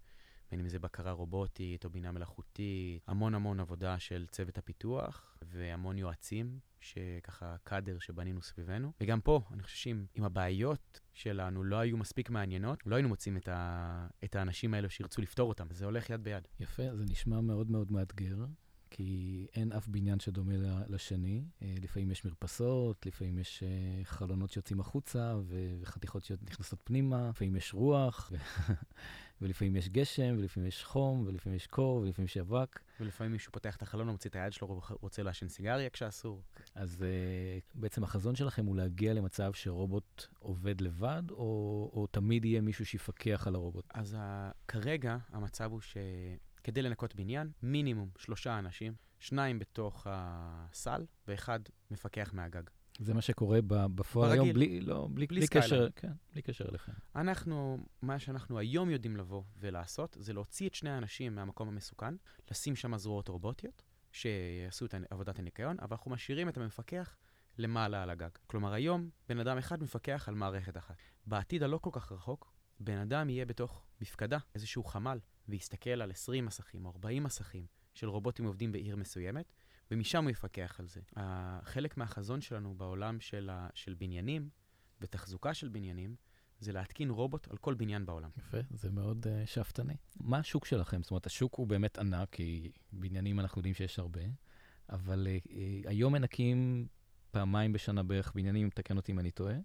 בין 0.51 0.59
אם 0.59 0.69
זה 0.69 0.79
בקרה 0.79 1.11
רובוטית 1.11 1.85
או 1.85 1.89
בינה 1.89 2.11
מלאכותית, 2.11 3.03
המון 3.07 3.35
המון 3.35 3.59
עבודה 3.59 3.99
של 3.99 4.25
צוות 4.31 4.57
הפיתוח 4.57 5.37
והמון 5.41 5.97
יועצים, 5.97 6.59
שככה 6.79 7.55
קאדר 7.63 7.99
שבנינו 7.99 8.41
סביבנו. 8.41 8.91
וגם 9.01 9.21
פה, 9.21 9.41
אני 9.51 9.63
חושב 9.63 9.77
שאם 9.77 10.23
הבעיות 10.23 10.99
שלנו 11.13 11.63
לא 11.63 11.75
היו 11.75 11.97
מספיק 11.97 12.29
מעניינות, 12.29 12.87
לא 12.87 12.95
היינו 12.95 13.09
מוצאים 13.09 13.37
את, 13.37 13.47
ה, 13.47 14.07
את 14.23 14.35
האנשים 14.35 14.73
האלו 14.73 14.89
שירצו 14.89 15.21
לפתור 15.21 15.49
אותם. 15.49 15.67
זה 15.71 15.85
הולך 15.85 16.09
יד 16.09 16.23
ביד. 16.23 16.47
יפה, 16.59 16.95
זה 16.95 17.03
נשמע 17.03 17.41
מאוד 17.41 17.71
מאוד 17.71 17.91
מאתגר. 17.91 18.35
כי 18.95 19.47
אין 19.55 19.71
אף 19.71 19.87
בניין 19.87 20.19
שדומה 20.19 20.53
לשני. 20.87 21.43
אה, 21.61 21.75
לפעמים 21.81 22.11
יש 22.11 22.25
מרפסות, 22.25 23.05
לפעמים 23.05 23.39
יש 23.39 23.63
אה, 23.63 24.03
חלונות 24.03 24.51
שיוצאים 24.51 24.79
החוצה 24.79 25.35
וחתיכות 25.81 26.23
שנכנסות 26.23 26.79
פנימה, 26.83 27.29
לפעמים 27.29 27.55
יש 27.55 27.73
רוח, 27.73 28.31
ולפעמים 29.41 29.75
יש 29.75 29.89
גשם, 29.89 30.35
ולפעמים 30.37 30.67
יש 30.67 30.83
חום, 30.83 31.23
ולפעמים 31.27 31.55
יש 31.55 31.67
קור, 31.67 31.97
ולפעמים 31.97 32.25
יש 32.25 32.37
אבק. 32.37 32.79
ולפעמים 32.99 33.31
מישהו 33.31 33.51
פותח 33.51 33.75
את 33.75 33.81
החלון, 33.81 34.09
מוציא 34.09 34.29
את 34.29 34.35
היד 34.35 34.53
שלו, 34.53 34.81
רוצה 35.01 35.23
לעשן 35.23 35.47
סיגריה 35.47 35.89
כשאסור. 35.89 36.41
אז 36.75 36.97
uh, 37.01 37.79
בעצם 37.79 38.03
החזון 38.03 38.35
שלכם 38.35 38.65
הוא 38.65 38.75
להגיע 38.75 39.13
למצב 39.13 39.53
שרובוט 39.53 40.25
עובד 40.39 40.81
לבד, 40.81 41.23
או, 41.31 41.91
או 41.93 42.07
תמיד 42.11 42.45
יהיה 42.45 42.61
מישהו 42.61 42.85
שיפקח 42.85 43.47
על 43.47 43.55
הרובוט? 43.55 43.85
אז 43.93 44.17
כרגע 44.67 45.17
המצב 45.31 45.71
הוא 45.71 45.81
ש... 45.81 45.97
כדי 46.63 46.81
לנקות 46.81 47.15
בניין, 47.15 47.51
מינימום 47.61 48.09
שלושה 48.17 48.59
אנשים, 48.59 48.93
שניים 49.19 49.59
בתוך 49.59 50.07
הסל 50.09 51.05
ואחד 51.27 51.59
מפקח 51.91 52.31
מהגג. 52.33 52.63
זה 52.99 53.13
מה 53.13 53.21
שקורה 53.21 53.59
בפועל 53.67 54.31
היום, 54.31 54.53
בלי, 54.53 54.81
לא, 54.81 55.07
בלי, 55.13 55.27
בלי, 55.27 55.39
בלי 55.39 55.47
קשר, 55.47 55.87
כן, 55.95 56.11
בלי 56.33 56.41
קשר 56.41 56.69
אליכם. 56.69 56.91
אנחנו, 57.15 57.77
מה 58.01 58.19
שאנחנו 58.19 58.59
היום 58.59 58.89
יודעים 58.89 59.17
לבוא 59.17 59.43
ולעשות, 59.59 60.17
זה 60.19 60.33
להוציא 60.33 60.69
את 60.69 60.75
שני 60.75 60.89
האנשים 60.89 61.35
מהמקום 61.35 61.67
המסוכן, 61.67 62.15
לשים 62.51 62.75
שם 62.75 62.97
זרועות 62.97 63.27
רובוטיות, 63.27 63.83
שיעשו 64.11 64.85
את 64.85 64.95
עבודת 65.09 65.39
הניקיון, 65.39 65.77
אבל 65.79 65.91
אנחנו 65.91 66.11
משאירים 66.11 66.49
את 66.49 66.57
המפקח 66.57 67.15
למעלה 67.57 68.03
על 68.03 68.09
הגג. 68.09 68.29
כלומר, 68.47 68.73
היום 68.73 69.09
בן 69.29 69.39
אדם 69.39 69.57
אחד 69.57 69.83
מפקח 69.83 70.25
על 70.27 70.35
מערכת 70.35 70.77
אחת. 70.77 70.95
בעתיד 71.25 71.63
הלא 71.63 71.77
כל 71.77 71.89
כך 71.93 72.11
רחוק, 72.11 72.53
בן 72.79 72.97
אדם 72.97 73.29
יהיה 73.29 73.45
בתוך 73.45 73.85
מפקדה, 74.01 74.37
איזשהו 74.55 74.83
חמ"ל, 74.83 75.19
ויסתכל 75.49 76.01
על 76.01 76.11
20 76.11 76.45
מסכים 76.45 76.85
או 76.85 76.91
40 76.91 77.23
מסכים 77.23 77.65
של 77.93 78.09
רובוטים 78.09 78.45
עובדים 78.45 78.71
בעיר 78.71 78.95
מסוימת, 78.95 79.53
ומשם 79.91 80.23
הוא 80.23 80.31
יפקח 80.31 80.79
על 80.79 80.87
זה. 80.87 81.01
חלק 81.63 81.97
מהחזון 81.97 82.41
שלנו 82.41 82.75
בעולם 82.75 83.19
של, 83.19 83.49
ה, 83.49 83.67
של 83.73 83.93
בניינים 83.93 84.49
ותחזוקה 85.01 85.53
של 85.53 85.69
בניינים, 85.69 86.15
זה 86.59 86.71
להתקין 86.71 87.09
רובוט 87.09 87.47
על 87.51 87.57
כל 87.57 87.73
בניין 87.73 88.05
בעולם. 88.05 88.29
יפה, 88.37 88.57
זה 88.69 88.91
מאוד 88.91 89.25
uh, 89.25 89.29
שאפתני. 89.45 89.93
מה 90.19 90.37
השוק 90.37 90.65
שלכם? 90.65 91.03
זאת 91.03 91.11
אומרת, 91.11 91.25
השוק 91.25 91.55
הוא 91.55 91.67
באמת 91.67 91.97
ענק, 91.97 92.29
כי 92.31 92.71
בניינים 92.91 93.39
אנחנו 93.39 93.59
יודעים 93.59 93.73
שיש 93.73 93.99
הרבה, 93.99 94.21
אבל 94.89 95.27
uh, 95.27 95.47
uh, 95.47 95.51
היום 95.89 96.13
מנקים 96.13 96.87
פעמיים 97.31 97.73
בשנה 97.73 98.03
בערך 98.03 98.31
בניינים, 98.35 98.69
תקן 98.69 98.97
אותי 98.97 99.11
אם 99.11 99.19
אני 99.19 99.31
טועה, 99.31 99.55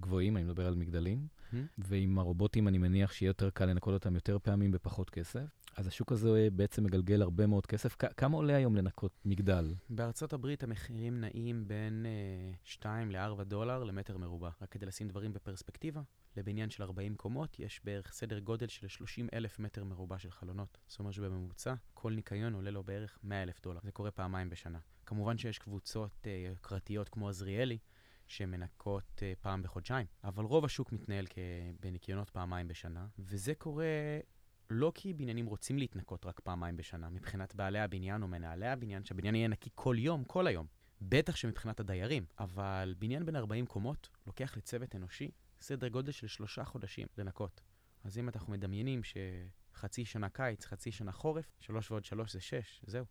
גבוהים, 0.00 0.36
אני 0.36 0.44
מדבר 0.44 0.66
על 0.66 0.74
מגדלים, 0.74 1.26
mm-hmm. 1.26 1.56
ועם 1.78 2.18
הרובוטים 2.18 2.68
אני 2.68 2.78
מניח 2.78 3.12
שיהיה 3.12 3.30
יותר 3.30 3.50
קל 3.50 3.66
לנקות 3.66 3.94
אותם 3.94 4.14
יותר 4.14 4.38
פעמים 4.38 4.70
בפחות 4.70 5.10
כסף. 5.10 5.64
אז 5.76 5.86
השוק 5.86 6.12
הזה 6.12 6.48
בעצם 6.52 6.84
מגלגל 6.84 7.22
הרבה 7.22 7.46
מאוד 7.46 7.66
כסף. 7.66 7.96
כ- 7.98 8.12
כמה 8.16 8.36
עולה 8.36 8.56
היום 8.56 8.76
לנקות 8.76 9.12
מגדל? 9.24 9.74
בארצות 9.90 10.32
הברית 10.32 10.62
המחירים 10.62 11.20
נעים 11.20 11.68
בין 11.68 12.06
uh, 12.54 12.56
2 12.64 13.10
ל-4 13.10 13.44
דולר 13.44 13.84
למטר 13.84 14.18
מרובע. 14.18 14.50
רק 14.62 14.70
כדי 14.70 14.86
לשים 14.86 15.08
דברים 15.08 15.32
בפרספקטיבה, 15.32 16.02
לבניין 16.36 16.70
של 16.70 16.82
40 16.82 17.14
קומות 17.14 17.58
יש 17.58 17.80
בערך 17.84 18.12
סדר 18.12 18.38
גודל 18.38 18.66
של 18.66 18.88
30 18.88 19.28
אלף 19.34 19.58
מטר 19.58 19.84
מרובע 19.84 20.18
של 20.18 20.30
חלונות. 20.30 20.78
זאת 20.86 20.98
אומרת 20.98 21.14
שבממוצע 21.14 21.74
כל 21.94 22.12
ניקיון 22.12 22.54
עולה 22.54 22.70
לו 22.70 22.82
בערך 22.82 23.18
100 23.22 23.42
אלף 23.42 23.60
דולר. 23.62 23.80
זה 23.84 23.92
קורה 23.92 24.10
פעמיים 24.10 24.50
בשנה. 24.50 24.78
כמובן 25.06 25.38
שיש 25.38 25.58
קבוצות 25.58 26.10
uh, 26.22 26.28
יוקרתיות 26.50 27.08
כמו 27.08 27.28
עזריאלי, 27.28 27.78
שמנקות 28.26 29.04
uh, 29.16 29.42
פעם 29.42 29.62
בחודשיים, 29.62 30.06
אבל 30.24 30.44
רוב 30.44 30.64
השוק 30.64 30.92
מתנהל 30.92 31.26
בניקיונות 31.80 32.30
פעמיים 32.30 32.68
בשנה, 32.68 33.06
וזה 33.18 33.54
קורה 33.54 33.86
לא 34.70 34.92
כי 34.94 35.12
בניינים 35.12 35.46
רוצים 35.46 35.78
להתנקות 35.78 36.26
רק 36.26 36.40
פעמיים 36.40 36.76
בשנה, 36.76 37.10
מבחינת 37.10 37.54
בעלי 37.54 37.80
הבניין 37.80 38.22
או 38.22 38.28
מנהלי 38.28 38.68
הבניין, 38.68 39.04
שהבניין 39.04 39.34
יהיה 39.34 39.48
נקי 39.48 39.70
כל 39.74 39.96
יום, 39.98 40.24
כל 40.24 40.46
היום. 40.46 40.66
בטח 41.00 41.36
שמבחינת 41.36 41.80
הדיירים, 41.80 42.24
אבל 42.38 42.94
בניין 42.98 43.26
בין 43.26 43.36
40 43.36 43.66
קומות 43.66 44.08
לוקח 44.26 44.56
לצוות 44.56 44.96
אנושי 44.96 45.30
סדר 45.60 45.88
גודל 45.88 46.12
של 46.12 46.26
שלושה 46.26 46.64
חודשים 46.64 47.06
לנקות. 47.18 47.60
אז 48.04 48.18
אם 48.18 48.28
אנחנו 48.28 48.52
מדמיינים 48.52 49.00
שחצי 49.04 50.04
שנה 50.04 50.28
קיץ, 50.28 50.64
חצי 50.64 50.92
שנה 50.92 51.12
חורף, 51.12 51.56
שלוש 51.60 51.90
ועוד 51.90 52.04
שלוש 52.04 52.32
זה 52.32 52.40
שש, 52.40 52.82
זהו. 52.86 53.04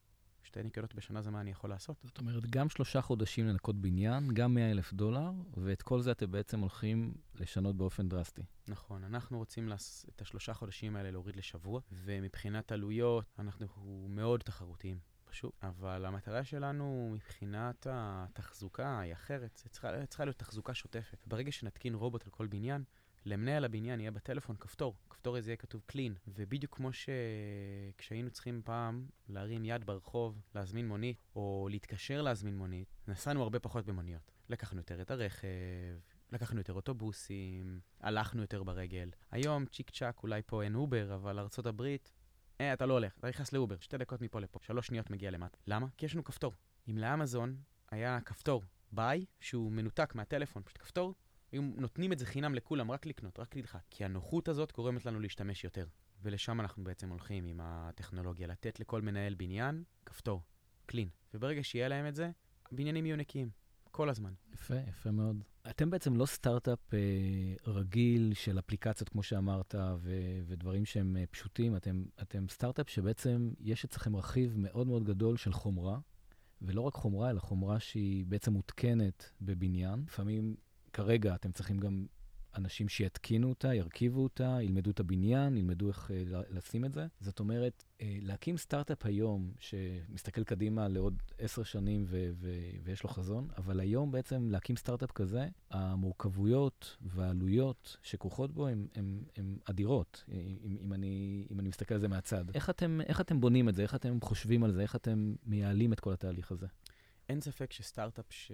שתי 0.43 0.63
ניקיונות 0.63 0.95
בשנה 0.95 1.21
זה 1.21 1.31
מה 1.31 1.41
אני 1.41 1.51
יכול 1.51 1.69
לעשות. 1.69 1.97
זאת 2.03 2.17
אומרת, 2.17 2.45
גם 2.45 2.69
שלושה 2.69 3.01
חודשים 3.01 3.47
לנקות 3.47 3.75
בניין, 3.75 4.33
גם 4.33 4.53
100 4.53 4.71
אלף 4.71 4.93
דולר, 4.93 5.31
ואת 5.57 5.81
כל 5.81 6.01
זה 6.01 6.11
אתם 6.11 6.31
בעצם 6.31 6.59
הולכים 6.59 7.13
לשנות 7.39 7.75
באופן 7.77 8.09
דרסטי. 8.09 8.41
נכון, 8.67 9.03
אנחנו 9.03 9.37
רוצים 9.37 9.69
לס... 9.69 10.05
את 10.15 10.21
השלושה 10.21 10.53
חודשים 10.53 10.95
האלה 10.95 11.11
להוריד 11.11 11.35
לשבוע, 11.35 11.81
ומבחינת 11.91 12.71
עלויות, 12.71 13.25
אנחנו 13.39 13.67
מאוד 14.09 14.39
תחרותיים. 14.39 14.99
פשוט, 15.25 15.53
אבל 15.63 16.05
המטרה 16.05 16.43
שלנו 16.43 17.09
מבחינת 17.13 17.87
התחזוקה 17.89 18.99
היא 18.99 19.13
אחרת, 19.13 19.57
זה 19.63 19.69
צריכה, 19.69 20.05
צריכה 20.05 20.25
להיות 20.25 20.37
תחזוקה 20.37 20.73
שוטפת. 20.73 21.17
ברגע 21.27 21.51
שנתקין 21.51 21.95
רובוט 21.95 22.23
על 22.23 22.31
כל 22.31 22.47
בניין, 22.47 22.83
למנהל 23.25 23.65
הבניין 23.65 23.99
יהיה 23.99 24.11
בטלפון 24.11 24.55
כפתור, 24.55 24.95
כפתור 25.09 25.37
הזה 25.37 25.51
יהיה 25.51 25.57
כתוב 25.57 25.81
clean, 25.91 26.11
ובדיוק 26.27 26.75
כמו 26.75 26.89
שכשהיינו 26.93 28.29
צריכים 28.29 28.61
פעם 28.65 29.07
להרים 29.29 29.65
יד 29.65 29.85
ברחוב, 29.85 30.41
להזמין 30.55 30.87
מונית, 30.87 31.17
או 31.35 31.67
להתקשר 31.71 32.21
להזמין 32.21 32.57
מונית, 32.57 32.93
נסענו 33.07 33.43
הרבה 33.43 33.59
פחות 33.59 33.85
במוניות. 33.85 34.31
לקחנו 34.49 34.79
יותר 34.79 35.01
את 35.01 35.11
הרכב, 35.11 35.47
לקחנו 36.31 36.59
יותר 36.59 36.73
אוטובוסים, 36.73 37.79
הלכנו 38.01 38.41
יותר 38.41 38.63
ברגל. 38.63 39.09
היום 39.31 39.65
צ'יק 39.65 39.89
צ'אק, 39.89 40.23
אולי 40.23 40.41
פה 40.45 40.63
אין 40.63 40.75
אובר, 40.75 41.15
אבל 41.15 41.39
ארה"ב, 41.39 41.81
אה, 42.61 42.73
אתה 42.73 42.85
לא 42.85 42.93
הולך, 42.93 43.17
אתה 43.17 43.29
נכנס 43.29 43.53
לאובר, 43.53 43.75
שתי 43.79 43.97
דקות 43.97 44.21
מפה 44.21 44.39
לפה, 44.39 44.59
שלוש 44.61 44.87
שניות 44.87 45.09
מגיע 45.09 45.31
למטה. 45.31 45.57
למה? 45.67 45.87
כי 45.97 46.05
יש 46.05 46.13
לנו 46.13 46.23
כפתור. 46.23 46.53
אם 46.89 46.97
לאמזון 46.97 47.57
היה 47.91 48.21
כפתור 48.21 48.63
buy, 48.91 49.25
שהוא 49.39 49.71
מנותק 49.71 50.15
מהטלפון, 50.15 50.63
פשוט 50.63 50.77
כפתור, 50.81 51.13
היו 51.53 51.61
נותנים 51.61 52.13
את 52.13 52.19
זה 52.19 52.25
חינם 52.25 52.55
לכולם, 52.55 52.91
רק 52.91 53.05
לקנות, 53.05 53.39
רק 53.39 53.55
לדחק. 53.55 53.81
כי 53.89 54.05
הנוחות 54.05 54.47
הזאת 54.47 54.71
גורמת 54.71 55.05
לנו 55.05 55.19
להשתמש 55.19 55.63
יותר. 55.63 55.87
ולשם 56.23 56.61
אנחנו 56.61 56.83
בעצם 56.83 57.09
הולכים 57.09 57.45
עם 57.45 57.59
הטכנולוגיה, 57.63 58.47
לתת 58.47 58.79
לכל 58.79 59.01
מנהל 59.01 59.33
בניין 59.33 59.83
כפתור, 60.05 60.41
clean. 60.85 61.09
וברגע 61.33 61.63
שיהיה 61.63 61.87
להם 61.87 62.07
את 62.07 62.15
זה, 62.15 62.31
הבניינים 62.71 63.05
יהיו 63.05 63.17
נקיים, 63.17 63.49
כל 63.91 64.09
הזמן. 64.09 64.33
יפה, 64.53 64.75
יפה 64.89 65.11
מאוד. 65.11 65.43
אתם 65.69 65.89
בעצם 65.89 66.15
לא 66.15 66.25
סטארט-אפ 66.25 66.93
אה, 66.93 66.99
רגיל 67.67 68.33
של 68.33 68.59
אפליקציות, 68.59 69.09
כמו 69.09 69.23
שאמרת, 69.23 69.75
ו- 69.97 70.41
ודברים 70.45 70.85
שהם 70.85 71.17
אה, 71.17 71.23
פשוטים. 71.31 71.75
אתם, 71.75 72.03
אתם 72.21 72.49
סטארט-אפ 72.49 72.89
שבעצם 72.89 73.51
יש 73.59 73.85
אצלכם 73.85 74.15
רכיב 74.15 74.53
מאוד 74.57 74.87
מאוד 74.87 75.03
גדול 75.03 75.37
של 75.37 75.53
חומרה, 75.53 75.99
ולא 76.61 76.81
רק 76.81 76.93
חומרה, 76.93 77.29
אלא 77.29 77.39
חומרה 77.39 77.79
שהיא 77.79 78.25
בעצם 78.25 78.53
מותקנת 78.53 79.31
בבניין. 79.41 80.03
לפעמים, 80.07 80.55
כרגע, 80.93 81.35
אתם 81.35 81.51
צריכים 81.51 81.77
גם 81.77 82.05
אנשים 82.55 82.89
שיתקינו 82.89 83.49
אותה, 83.49 83.73
ירכיבו 83.73 84.23
אותה, 84.23 84.57
ילמדו 84.61 84.91
את 84.91 84.99
הבניין, 84.99 85.57
ילמדו 85.57 85.87
איך 85.87 86.11
uh, 86.11 86.35
לשים 86.49 86.85
את 86.85 86.93
זה. 86.93 87.07
זאת 87.19 87.39
אומרת, 87.39 87.83
uh, 87.83 88.01
להקים 88.21 88.57
סטארט-אפ 88.57 89.05
היום, 89.05 89.51
שמסתכל 89.59 90.43
קדימה 90.43 90.87
לעוד 90.87 91.21
עשר 91.37 91.63
שנים 91.63 92.03
ו- 92.07 92.31
ו- 92.33 92.69
ויש 92.83 93.03
לו 93.03 93.09
חזון, 93.09 93.47
אבל 93.57 93.79
היום 93.79 94.11
בעצם 94.11 94.49
להקים 94.51 94.75
סטארט-אפ 94.75 95.11
כזה, 95.11 95.47
המורכבויות 95.71 96.97
והעלויות 97.01 97.97
שכרוכות 98.03 98.51
בו 98.51 98.67
הן 98.67 99.57
אדירות, 99.65 100.23
אם, 100.31 100.77
אם, 100.81 100.93
אני, 100.93 101.45
אם 101.51 101.59
אני 101.59 101.69
מסתכל 101.69 101.93
על 101.93 102.01
זה 102.01 102.07
מהצד. 102.07 102.45
איך 102.55 102.69
אתם, 102.69 103.01
איך 103.01 103.21
אתם 103.21 103.41
בונים 103.41 103.69
את 103.69 103.75
זה? 103.75 103.81
איך 103.81 103.95
אתם 103.95 104.21
חושבים 104.21 104.63
על 104.63 104.71
זה? 104.71 104.81
איך 104.81 104.95
אתם 104.95 105.35
מייעלים 105.45 105.93
את 105.93 105.99
כל 105.99 106.13
התהליך 106.13 106.51
הזה? 106.51 106.67
אין 107.29 107.41
ספק 107.41 107.71
שסטארט-אפ 107.71 108.25
ש... 108.29 108.51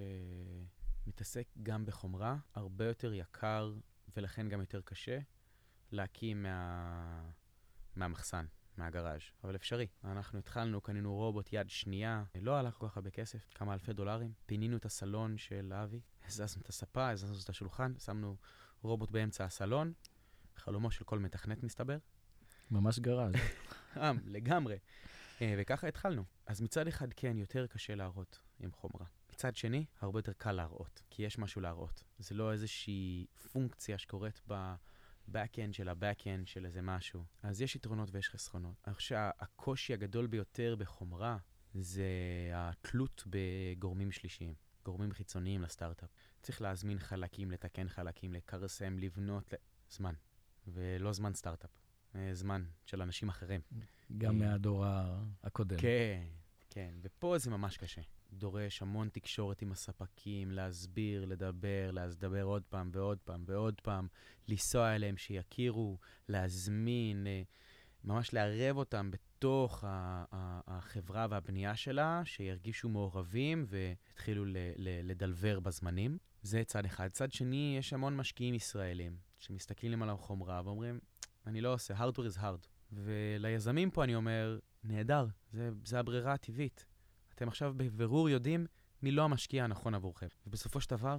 מתעסק 1.08 1.48
גם 1.64 1.86
בחומרה, 1.86 2.38
הרבה 2.54 2.86
יותר 2.86 3.14
יקר 3.14 3.74
ולכן 4.16 4.50
גם 4.50 4.60
יותר 4.60 4.82
קשה 4.82 5.20
להקים 5.92 6.44
מה... 6.44 7.30
מהמחסן, 7.96 8.46
מהגראז', 8.78 9.22
אבל 9.44 9.56
אפשרי. 9.56 9.88
אנחנו 10.04 10.40
התחלנו, 10.40 10.82
קנינו 10.82 11.16
רובוט 11.16 11.50
יד 11.54 11.70
שנייה, 11.70 12.24
לא 12.42 12.56
הלך 12.56 12.74
כל 12.74 12.88
כך 12.88 12.98
הרבה 12.98 13.10
כסף, 13.10 13.50
כמה 13.56 13.74
אלפי 13.74 13.94
דולרים. 13.94 14.34
פינינו 14.46 14.78
את 14.78 14.86
הסלון 14.86 15.38
של 15.38 15.74
אבי, 15.74 16.02
הזזנו 16.26 16.62
את 16.62 16.70
הספה, 16.70 17.10
הזזנו 17.10 17.36
את 17.44 17.50
השולחן, 17.50 17.94
שמנו 18.00 18.38
רובוט 18.82 19.12
באמצע 19.12 19.46
הסלון, 19.46 19.94
חלומו 20.56 20.92
של 20.92 21.04
כל 21.04 21.20
מתכנת 21.20 21.64
מסתבר. 21.64 21.98
ממש 22.72 23.00
גראז'. 23.00 23.34
אה, 23.98 24.12
לגמרי. 24.26 24.78
וככה 25.42 25.88
התחלנו. 25.88 26.24
אז 26.46 26.62
מצד 26.62 26.88
אחד, 26.88 27.14
כן, 27.14 27.38
יותר 27.38 27.68
קשה 27.68 27.96
להראות 27.96 28.40
עם 28.60 28.72
חומרה. 28.72 29.06
מצד 29.40 29.56
שני, 29.56 29.86
הרבה 30.02 30.20
יותר 30.20 30.34
קל 30.34 30.52
להראות, 30.52 31.04
כי 31.10 31.24
יש 31.24 31.38
משהו 31.38 31.62
להראות. 31.62 32.04
זה 32.18 32.36
לא 32.36 32.52
איזושהי 32.52 33.26
פונקציה 33.52 33.98
שקורית 33.98 34.42
ב-backend 34.48 35.72
של 35.72 35.90
ה-backend 35.90 36.46
של 36.46 36.66
איזה 36.66 36.82
משהו. 36.82 37.26
אז 37.44 37.62
יש 37.62 37.76
יתרונות 37.76 38.10
ויש 38.12 38.30
חסרונות. 38.30 38.76
חושב 38.94 39.08
שהקושי 39.08 39.94
הגדול 39.94 40.28
ביותר 40.28 40.76
בחומרה 40.80 41.38
זה 41.74 42.04
התלות 42.54 43.24
בגורמים 43.30 44.12
שלישיים, 44.12 44.54
גורמים 44.86 45.12
חיצוניים 45.12 45.62
לסטארט-אפ. 45.62 46.10
צריך 46.42 46.62
להזמין 46.62 47.00
חלקים, 47.00 47.52
לתקן 47.52 47.90
חלקים, 47.90 48.34
לכרסם, 48.34 48.98
לבנות, 48.98 49.54
זמן. 49.90 50.14
ולא 50.68 51.14
זמן 51.14 51.34
סטארט-אפ, 51.34 51.72
זמן 52.34 52.64
של 52.86 53.02
אנשים 53.02 53.30
אחרים. 53.30 53.62
גם 54.18 54.40
מהדור 54.40 54.86
הקודם. 55.44 55.78
כן, 55.78 56.28
כן, 56.70 56.94
ופה 57.02 57.38
זה 57.38 57.50
ממש 57.50 57.78
קשה. 57.78 58.02
דורש 58.34 58.82
המון 58.82 59.10
תקשורת 59.10 59.62
עם 59.62 59.72
הספקים, 59.72 60.52
להסביר, 60.52 61.26
לדבר, 61.26 61.92
לדבר 61.94 62.44
עוד 62.44 62.64
פעם 62.70 62.90
ועוד 62.94 63.18
פעם 63.24 63.44
ועוד 63.46 63.82
פעם, 63.82 64.08
לנסוע 64.48 64.96
אליהם, 64.96 65.18
שיכירו, 65.18 65.98
להזמין, 66.30 67.28
ממש 68.04 68.34
לערב 68.34 68.78
אותם 68.78 69.12
בתוך 69.12 69.84
החברה 70.68 71.28
והבנייה 71.30 71.76
שלה, 71.76 72.22
שירגישו 72.26 72.90
מעורבים 72.90 73.66
ויתחילו 73.70 74.44
לדלבר 75.04 75.60
בזמנים. 75.60 76.18
זה 76.42 76.64
צד 76.64 76.86
אחד. 76.86 77.08
צד 77.08 77.32
שני, 77.32 77.76
יש 77.80 77.94
המון 77.94 78.18
משקיעים 78.18 78.54
ישראלים 78.56 79.18
שמסתכלים 79.40 80.04
על 80.04 80.10
החומרה 80.10 80.62
ואומרים, 80.66 81.00
אני 81.48 81.62
לא 81.62 81.74
עושה, 81.74 81.94
hardware 81.94 82.36
is 82.36 82.38
hard. 82.38 82.68
וליזמים 82.92 83.92
פה 83.92 84.04
אני 84.04 84.16
אומר, 84.16 84.60
נהדר, 84.84 85.28
זה, 85.52 85.70
זה 85.86 86.00
הברירה 86.00 86.34
הטבעית. 86.34 86.86
אתם 87.40 87.48
עכשיו 87.48 87.74
בבירור 87.78 88.30
יודעים 88.30 88.66
מי 89.02 89.12
לא 89.12 89.24
המשקיע 89.24 89.64
הנכון 89.64 89.96
עבורכם. 89.96 90.28
ובסופו 90.48 90.82
של 90.82 90.90
דבר, 90.90 91.18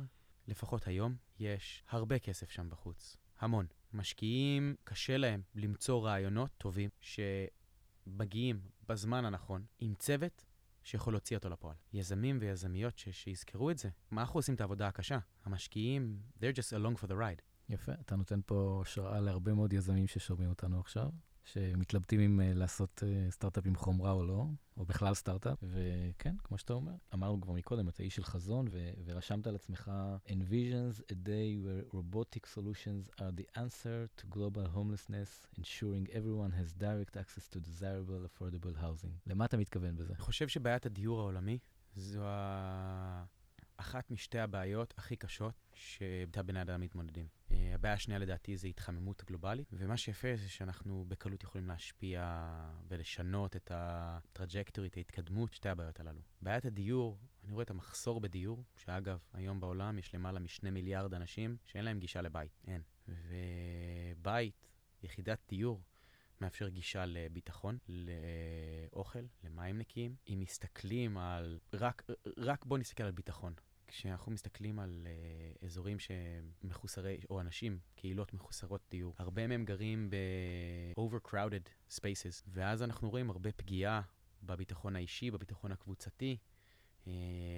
לפחות 0.49 0.87
היום, 0.87 1.17
יש 1.39 1.85
הרבה 1.89 2.19
כסף 2.19 2.50
שם 2.50 2.71
בחוץ. 2.71 3.17
המון. 3.39 3.67
משקיעים, 3.93 4.75
קשה 4.85 5.17
להם 5.17 5.43
למצוא 5.55 6.07
רעיונות 6.07 6.50
טובים 6.59 6.91
שמגיעים 7.00 8.61
בזמן 8.89 9.25
הנכון, 9.25 9.65
עם 9.79 9.95
צוות 9.95 10.45
שיכול 10.83 11.12
להוציא 11.15 11.37
אותו 11.37 11.49
לפועל. 11.49 11.77
יזמים 11.93 12.39
ויזמיות 12.41 12.99
ש- 12.99 13.09
שיזכרו 13.09 13.71
את 13.71 13.79
זה. 13.79 13.89
מה 14.11 14.21
אנחנו 14.21 14.39
עושים 14.39 14.55
את 14.55 14.61
העבודה 14.61 14.89
הקשה? 14.89 15.19
המשקיעים, 15.45 16.21
they're 16.39 16.57
just 16.57 16.73
along 16.77 17.03
for 17.03 17.07
the 17.07 17.15
ride. 17.15 17.43
יפה, 17.71 17.93
אתה 17.93 18.17
נותן 18.17 18.41
פה 18.47 18.83
השראה 18.87 19.21
להרבה 19.21 19.55
מאוד 19.55 19.73
יזמים 19.73 20.07
ששומעים 20.07 20.49
אותנו 20.49 20.81
עכשיו. 20.81 21.11
שמתלבטים 21.45 22.21
אם 22.21 22.41
uh, 22.41 22.59
לעשות 22.59 23.03
uh, 23.03 23.33
סטארט-אפ 23.33 23.67
עם 23.67 23.77
חומרה 23.77 24.12
או 24.12 24.25
לא, 24.25 24.47
או 24.77 24.85
בכלל 24.85 25.15
סטארט-אפ. 25.15 25.59
וכן, 25.62 26.35
כמו 26.45 26.59
שאתה 26.59 26.73
אומר, 26.73 26.93
אמרנו 27.15 27.41
כבר 27.41 27.53
מקודם, 27.53 27.89
אתה 27.89 28.03
איש 28.03 28.17
של 28.17 28.25
חזון, 28.25 28.67
ו- 28.71 28.91
ורשמת 29.05 29.47
על 29.47 29.55
עצמך 29.55 29.91
envisions 30.27 30.99
a 30.99 31.15
day 31.15 31.65
where 31.65 31.95
robotic 31.95 32.47
solutions 32.55 33.21
are 33.21 33.41
the 33.41 33.59
answer 33.59 34.21
to 34.21 34.27
global 34.37 34.67
homelessness, 34.77 35.59
ensuring 35.59 36.07
everyone 36.11 36.53
has 36.53 36.73
direct 36.83 37.17
access 37.17 37.49
to 37.49 37.59
desirable 37.61 38.27
affordable 38.27 38.83
housing. 38.83 39.12
למה 39.27 39.45
אתה 39.45 39.57
מתכוון 39.57 39.97
בזה? 39.97 40.12
אני 40.12 40.23
חושב 40.23 40.49
שבעיית 40.49 40.87
הדיור 40.87 41.21
העולמי 41.21 41.59
זו 41.97 42.23
ה... 42.25 43.25
אחת 43.81 44.11
משתי 44.11 44.39
הבעיות 44.39 44.95
הכי 44.99 45.17
קשות 45.17 45.55
שאיתה 45.75 46.43
בני 46.43 46.63
אדם 46.63 46.81
מתמודדים. 46.81 47.27
Uh, 47.49 47.55
הבעיה 47.75 47.95
השנייה 47.95 48.19
לדעתי 48.19 48.57
זה 48.57 48.69
התחממות 48.69 49.25
גלובלית, 49.27 49.69
ומה 49.73 49.97
שיפה 49.97 50.29
זה 50.37 50.49
שאנחנו 50.49 51.05
בקלות 51.09 51.43
יכולים 51.43 51.69
להשפיע 51.69 52.49
ולשנות 52.89 53.57
את 53.57 53.73
הטראג'קטורי, 53.75 54.89
את 54.89 54.97
ההתקדמות, 54.97 55.53
שתי 55.53 55.69
הבעיות 55.69 56.01
הללו. 56.01 56.21
בעיית 56.43 56.65
הדיור, 56.65 57.19
אני 57.45 57.53
רואה 57.53 57.63
את 57.63 57.71
המחסור 57.71 58.21
בדיור, 58.21 58.65
שאגב, 58.77 59.19
היום 59.33 59.61
בעולם 59.61 59.99
יש 59.99 60.15
למעלה 60.15 60.41
משני 60.41 60.71
מיליארד 60.71 61.15
אנשים 61.15 61.57
שאין 61.65 61.85
להם 61.85 61.99
גישה 61.99 62.23
לבית, 62.23 62.61
אין. 62.67 62.83
ובית, 63.09 64.69
יחידת 65.03 65.39
דיור, 65.49 65.83
מאפשר 66.41 66.69
גישה 66.69 67.05
לביטחון, 67.07 67.79
לאוכל, 67.89 69.25
למים 69.45 69.79
נקיים. 69.79 70.17
אם 70.29 70.39
מסתכלים 70.41 71.19
על... 71.19 71.59
רק, 71.73 72.03
רק 72.37 72.65
בואו 72.65 72.81
נסתכל 72.81 73.03
על 73.03 73.13
ביטחון. 73.13 73.55
כשאנחנו 73.90 74.32
מסתכלים 74.32 74.78
על 74.78 75.06
uh, 75.06 75.64
אזורים 75.64 75.97
שמחוסרי, 75.99 77.20
או 77.30 77.40
אנשים, 77.40 77.78
קהילות 77.94 78.35
מחוסרות 78.35 78.80
דיור, 78.90 79.14
הרבה 79.18 79.47
מהם 79.47 79.64
גרים 79.64 80.11
ב-overcrowded 80.11 81.92
spaces, 81.94 82.42
ואז 82.47 82.82
אנחנו 82.82 83.11
רואים 83.11 83.30
הרבה 83.30 83.52
פגיעה 83.52 84.02
בביטחון 84.42 84.97
האישי, 84.97 85.30
בביטחון 85.30 85.73
הקבוצתי, 85.73 86.37
uh, 87.04 87.09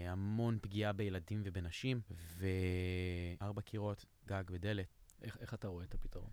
המון 0.08 0.58
פגיעה 0.62 0.92
בילדים 0.92 1.42
ובנשים, 1.44 2.00
וארבע 3.40 3.62
קירות, 3.62 4.04
גג 4.26 4.44
ודלת. 4.50 4.94
איך, 5.22 5.36
איך 5.40 5.54
אתה 5.54 5.68
רואה 5.68 5.84
את 5.84 5.94
הפתרון? 5.94 6.30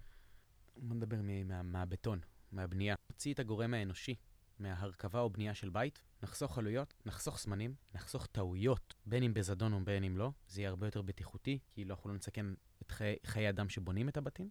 בוא 0.77 0.95
נדבר 0.95 1.21
מה, 1.45 1.63
מהבטון, 1.63 2.19
מהבנייה. 2.51 2.95
נוציא 3.09 3.33
את 3.33 3.39
הגורם 3.39 3.73
האנושי 3.73 4.15
מההרכבה 4.59 5.19
או 5.19 5.29
בנייה 5.29 5.53
של 5.53 5.69
בית, 5.69 6.01
נחסוך 6.23 6.57
עלויות, 6.57 6.93
נחסוך 7.05 7.39
זמנים, 7.39 7.75
נחסוך 7.95 8.25
טעויות, 8.25 8.93
בין 9.05 9.23
אם 9.23 9.33
בזדון 9.33 9.73
או 9.73 9.79
בין 9.83 10.03
אם 10.03 10.17
לא. 10.17 10.31
זה 10.47 10.61
יהיה 10.61 10.69
הרבה 10.69 10.87
יותר 10.87 11.01
בטיחותי, 11.01 11.59
כי 11.71 11.85
לא, 11.85 11.93
אנחנו 11.93 12.09
לא 12.09 12.15
נסכן 12.15 12.45
את 12.81 12.91
חיי, 12.91 13.15
חיי 13.25 13.49
אדם 13.49 13.69
שבונים 13.69 14.09
את 14.09 14.17
הבתים, 14.17 14.49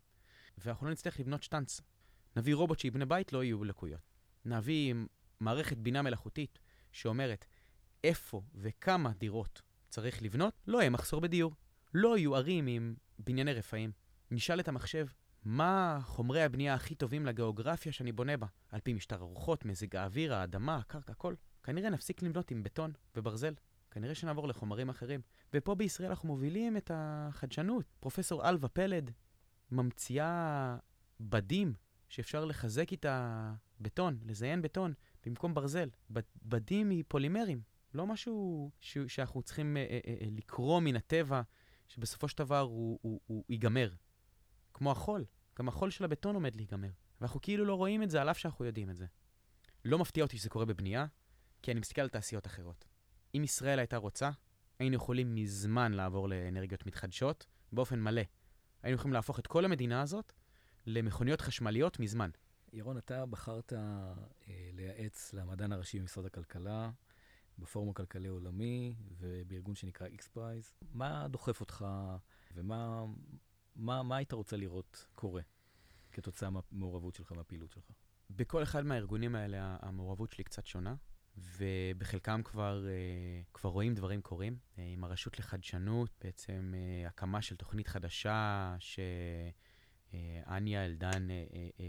ואנחנו 0.59 0.87
לא 0.87 0.93
נצטרך 0.93 1.21
לבנות 1.21 1.43
שטאנץ. 1.43 1.81
נביא 2.37 2.55
רובוט 2.55 2.79
שיבנה 2.79 3.07
בית, 3.07 3.33
לא 3.33 3.45
יהיו 3.45 3.65
לקויות. 3.65 4.01
נביא 4.45 4.95
מערכת 5.41 5.77
בינה 5.77 6.03
מלאכותית 6.03 6.59
שאומרת 6.93 7.47
איפה 8.05 8.43
וכמה 8.55 9.13
דירות 9.13 9.63
צריך 9.89 10.23
לבנות, 10.23 10.55
לא 10.67 10.79
יהיה 10.79 10.91
מחסור 10.91 11.21
בדיור. 11.21 11.55
לא 11.95 12.19
יהיו 12.19 12.37
ערים 12.37 12.67
עם 12.67 12.95
בנייני 13.19 13.53
רפאים. 13.53 13.93
נשאל 14.31 14.61
את 14.61 14.69
המחשב, 14.69 15.07
מה 15.45 15.99
חומרי 16.03 16.43
הבנייה 16.43 16.75
הכי 16.75 16.95
טובים 16.95 17.27
לגיאוגרפיה 17.27 17.93
שאני 17.93 18.13
בונה 18.13 18.37
בה? 18.37 18.47
על 18.69 18.81
פי 18.81 18.95
משטר 18.95 19.21
הרוחות, 19.21 19.65
מזג 19.65 19.97
האוויר, 19.97 20.35
האדמה, 20.35 20.77
הקרקע, 20.77 21.13
הכל. 21.13 21.35
כנראה 21.69 21.91
נפסיק 21.91 22.23
לבנות 22.23 22.51
עם 22.51 22.63
בטון 22.63 22.93
וברזל. 23.17 23.55
כנראה 23.91 24.15
שנעבור 24.15 24.49
לחומרים 24.49 24.89
אחרים. 24.89 25.21
ופה 25.55 25.75
בישראל 25.75 26.09
אנחנו 26.09 26.29
מובילים 26.29 26.77
את 26.77 26.91
החדשנות. 26.95 27.85
פרופסור 28.01 28.49
אלווה 28.49 28.69
פלד 28.69 29.11
ממציאה 29.71 30.77
בדים 31.21 31.75
שאפשר 32.09 32.45
לחזק 32.45 32.93
איתה 32.93 33.53
בטון, 33.81 34.19
לזיין 34.25 34.63
בטון, 34.63 34.95
במקום 35.27 35.55
ברזל. 35.55 35.89
בדים 36.43 36.89
מפולימרים, 36.89 37.63
לא 37.95 38.07
משהו 38.07 38.71
ש- 38.81 38.99
שאנחנו 39.09 39.43
צריכים 39.43 39.77
אה, 39.77 39.83
אה, 39.83 39.99
אה, 40.07 40.27
לקרוא 40.31 40.81
מן 40.81 40.97
הטבע, 40.97 41.43
שבסופו 41.89 42.29
של 42.29 42.39
דבר 42.39 42.61
הוא, 42.61 42.99
הוא, 43.03 43.21
הוא 43.27 43.45
ייגמר. 43.49 43.93
כמו 44.75 44.91
החול, 44.91 45.25
גם 45.59 45.69
החול 45.69 45.91
של 45.91 46.05
הבטון 46.05 46.35
עומד 46.35 46.57
להיגמר. 46.57 46.91
ואנחנו 47.21 47.41
כאילו 47.41 47.65
לא 47.65 47.75
רואים 47.75 48.03
את 48.03 48.11
זה, 48.11 48.21
על 48.21 48.31
אף 48.31 48.39
שאנחנו 48.39 48.65
יודעים 48.65 48.91
את 48.91 48.97
זה. 48.97 49.07
לא 49.85 49.99
מפתיע 49.99 50.25
אותי 50.25 50.39
שזה 50.39 50.49
קורה 50.49 50.65
בבנייה, 50.65 51.07
כי 51.63 51.73
אני 51.73 51.81
מסתכל 51.81 52.01
על 52.01 52.09
תעשיות 52.09 52.47
אחרות. 52.47 52.85
אם 53.35 53.45
ישראל 53.45 53.79
הייתה 53.79 53.97
רוצה, 53.97 54.31
היינו 54.79 54.97
יכולים 54.97 55.35
מזמן 55.35 55.93
לעבור 55.93 56.29
לאנרגיות 56.29 56.87
מתחדשות 56.87 57.47
באופן 57.73 58.01
מלא. 58.01 58.23
היינו 58.83 58.97
יכולים 58.97 59.13
להפוך 59.13 59.39
את 59.39 59.47
כל 59.47 59.65
המדינה 59.65 60.03
הזאת 60.03 60.33
למכוניות 60.87 61.41
חשמליות 61.41 62.01
מזמן. 62.01 62.31
ירון, 62.73 62.99
אתה 62.99 63.27
בחרת 63.27 63.73
אה, 63.73 64.15
לייעץ 64.73 65.33
למדען 65.33 65.73
הראשי 65.73 65.99
במשרד 65.99 66.27
הכלכלה, 66.27 66.91
בפורום 67.59 67.91
הכלכלי 67.91 68.29
העולמי 68.29 68.95
ובארגון 69.19 69.75
שנקרא 69.75 70.07
X-Prize. 70.09 70.85
מה 70.93 71.29
דוחף 71.29 71.61
אותך 71.61 71.87
ומה 72.55 73.05
מה, 73.79 74.03
מה 74.03 74.17
היית 74.17 74.33
רוצה 74.33 74.57
לראות 74.57 75.07
קורה 75.15 75.43
כתוצאה 76.13 76.51
מהמעורבות 76.51 77.15
שלך, 77.15 77.33
מהפעילות 77.33 77.71
שלך? 77.71 77.85
בכל 78.31 78.63
אחד 78.63 78.85
מהארגונים 78.85 79.35
האלה 79.35 79.77
המעורבות 79.81 80.31
שלי 80.31 80.45
קצת 80.45 80.67
שונה, 80.67 80.95
ובחלקם 81.59 82.43
כבר, 82.45 82.85
uh, 82.85 83.55
כבר 83.55 83.71
רואים 83.71 83.95
דברים 83.95 84.23
קורים. 84.23 84.57
Uh, 84.77 84.81
עם 84.81 85.05
הרשות 85.05 85.39
לחדשנות, 85.39 86.11
בעצם 86.25 86.75
uh, 86.75 87.09
הקמה 87.09 87.43
של 87.43 87.57
תוכנית 87.57 87.89
חדשה, 87.89 88.77
ש... 88.79 89.01
אה, 90.15 90.57
אניה 90.57 90.87
אלדן, 90.87 91.31
אה, 91.31 91.45
אה, 91.81 91.87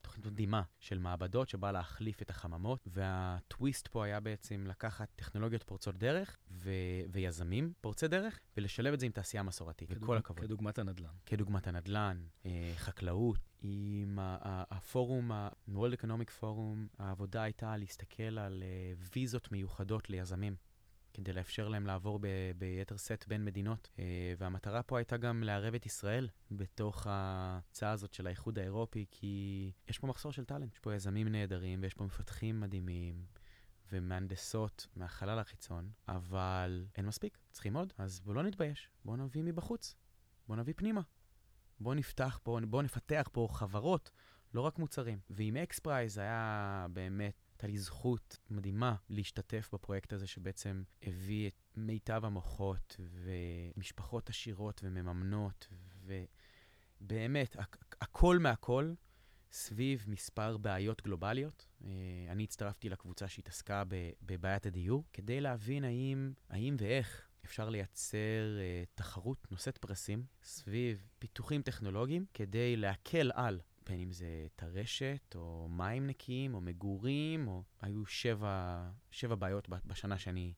תוכנית 0.00 0.26
מדהימה 0.26 0.62
של 0.78 0.98
מעבדות 0.98 1.48
שבאה 1.48 1.72
להחליף 1.72 2.22
את 2.22 2.30
החממות, 2.30 2.88
והטוויסט 2.92 3.88
פה 3.88 4.04
היה 4.04 4.20
בעצם 4.20 4.64
לקחת 4.66 5.08
טכנולוגיות 5.16 5.62
פורצות 5.62 5.98
דרך 5.98 6.38
ו- 6.50 6.70
ויזמים 7.12 7.72
פורצי 7.80 8.08
דרך, 8.08 8.38
ולשלב 8.56 8.92
את 8.92 9.00
זה 9.00 9.06
עם 9.06 9.12
תעשייה 9.12 9.42
מסורתית, 9.42 9.88
כדוג... 9.88 10.02
וכל 10.02 10.16
הכבוד. 10.16 10.44
כדוגמת 10.44 10.78
הנדל"ן. 10.78 11.08
כדוגמת 11.26 11.66
הנדל"ן, 11.66 12.22
חקלאות. 12.76 13.38
עם 13.64 14.18
הפורום, 14.42 15.32
ה-World 15.32 15.94
Economic 16.00 16.40
Forum, 16.40 16.78
העבודה 16.98 17.42
הייתה 17.42 17.76
להסתכל 17.76 18.38
על 18.38 18.62
ויזות 19.14 19.52
מיוחדות 19.52 20.10
ליזמים. 20.10 20.56
כדי 21.14 21.32
לאפשר 21.32 21.68
להם 21.68 21.86
לעבור 21.86 22.18
ב- 22.18 22.26
ביתר 22.58 22.96
שאת 22.96 23.24
בין 23.28 23.44
מדינות. 23.44 23.90
Uh, 23.96 24.00
והמטרה 24.38 24.82
פה 24.82 24.98
הייתה 24.98 25.16
גם 25.16 25.42
לערב 25.42 25.74
את 25.74 25.86
ישראל 25.86 26.28
בתוך 26.50 27.06
ההצעה 27.10 27.90
הזאת 27.90 28.14
של 28.14 28.26
האיחוד 28.26 28.58
האירופי, 28.58 29.06
כי 29.10 29.72
יש 29.88 29.98
פה 29.98 30.06
מחסור 30.06 30.32
של 30.32 30.44
talent. 30.44 30.72
יש 30.72 30.78
פה 30.78 30.94
יזמים 30.94 31.28
נהדרים 31.28 31.82
ויש 31.82 31.94
פה 31.94 32.04
מפתחים 32.04 32.60
מדהימים. 32.60 33.24
ומהנדסות 33.92 34.86
מהחלל 34.96 35.38
החיצון, 35.38 35.90
אבל 36.08 36.86
אין 36.96 37.06
מספיק, 37.06 37.38
צריכים 37.50 37.76
עוד. 37.76 37.92
אז 37.98 38.20
בואו 38.20 38.34
לא 38.34 38.42
נתבייש, 38.42 38.90
בואו 39.04 39.16
נביא 39.16 39.42
מבחוץ, 39.42 39.94
בואו 40.46 40.58
נביא 40.58 40.74
פנימה. 40.76 41.00
בואו 41.80 41.94
נפתח 41.94 42.38
פה, 42.42 42.58
בואו 42.68 42.82
נפתח 42.82 43.28
פה 43.32 43.48
חברות, 43.50 44.10
לא 44.54 44.60
רק 44.60 44.78
מוצרים. 44.78 45.18
ועם 45.30 45.56
XPRIZE 45.56 46.18
היה 46.18 46.86
באמת 46.92 47.41
הייתה 47.62 47.72
לי 47.72 47.78
זכות 47.78 48.38
מדהימה 48.50 48.94
להשתתף 49.08 49.70
בפרויקט 49.72 50.12
הזה, 50.12 50.26
שבעצם 50.26 50.82
הביא 51.02 51.48
את 51.48 51.54
מיטב 51.76 52.24
המוחות 52.24 52.96
ומשפחות 53.00 54.30
עשירות 54.30 54.80
ומממנות, 54.84 55.68
ובאמת, 57.00 57.56
הכ- 57.56 57.96
הכל 58.00 58.38
מהכל 58.38 58.94
סביב 59.52 60.04
מספר 60.08 60.56
בעיות 60.56 61.02
גלובליות. 61.02 61.66
אה, 61.84 61.90
אני 62.28 62.44
הצטרפתי 62.44 62.88
לקבוצה 62.88 63.28
שהתעסקה 63.28 63.82
בבעיית 64.22 64.66
הדיור, 64.66 65.04
כדי 65.12 65.40
להבין 65.40 65.84
האם, 65.84 66.32
האם 66.48 66.76
ואיך 66.78 67.28
אפשר 67.44 67.68
לייצר 67.68 68.16
uh, 68.58 68.88
תחרות 68.94 69.46
נושאת 69.50 69.78
פרסים 69.78 70.24
סביב 70.42 71.06
פיתוחים 71.18 71.62
טכנולוגיים 71.62 72.26
כדי 72.34 72.76
להקל 72.76 73.30
על 73.34 73.60
בין 73.88 74.00
אם 74.00 74.12
זה 74.12 74.46
טרשת, 74.56 75.34
או 75.34 75.68
מים 75.70 76.06
נקיים, 76.06 76.54
או 76.54 76.60
מגורים, 76.60 77.48
או... 77.48 77.62
היו 77.80 78.06
שבע, 78.06 78.84
שבע 79.10 79.34
בעיות 79.34 79.68
בשנה 79.68 80.18
שאני 80.18 80.52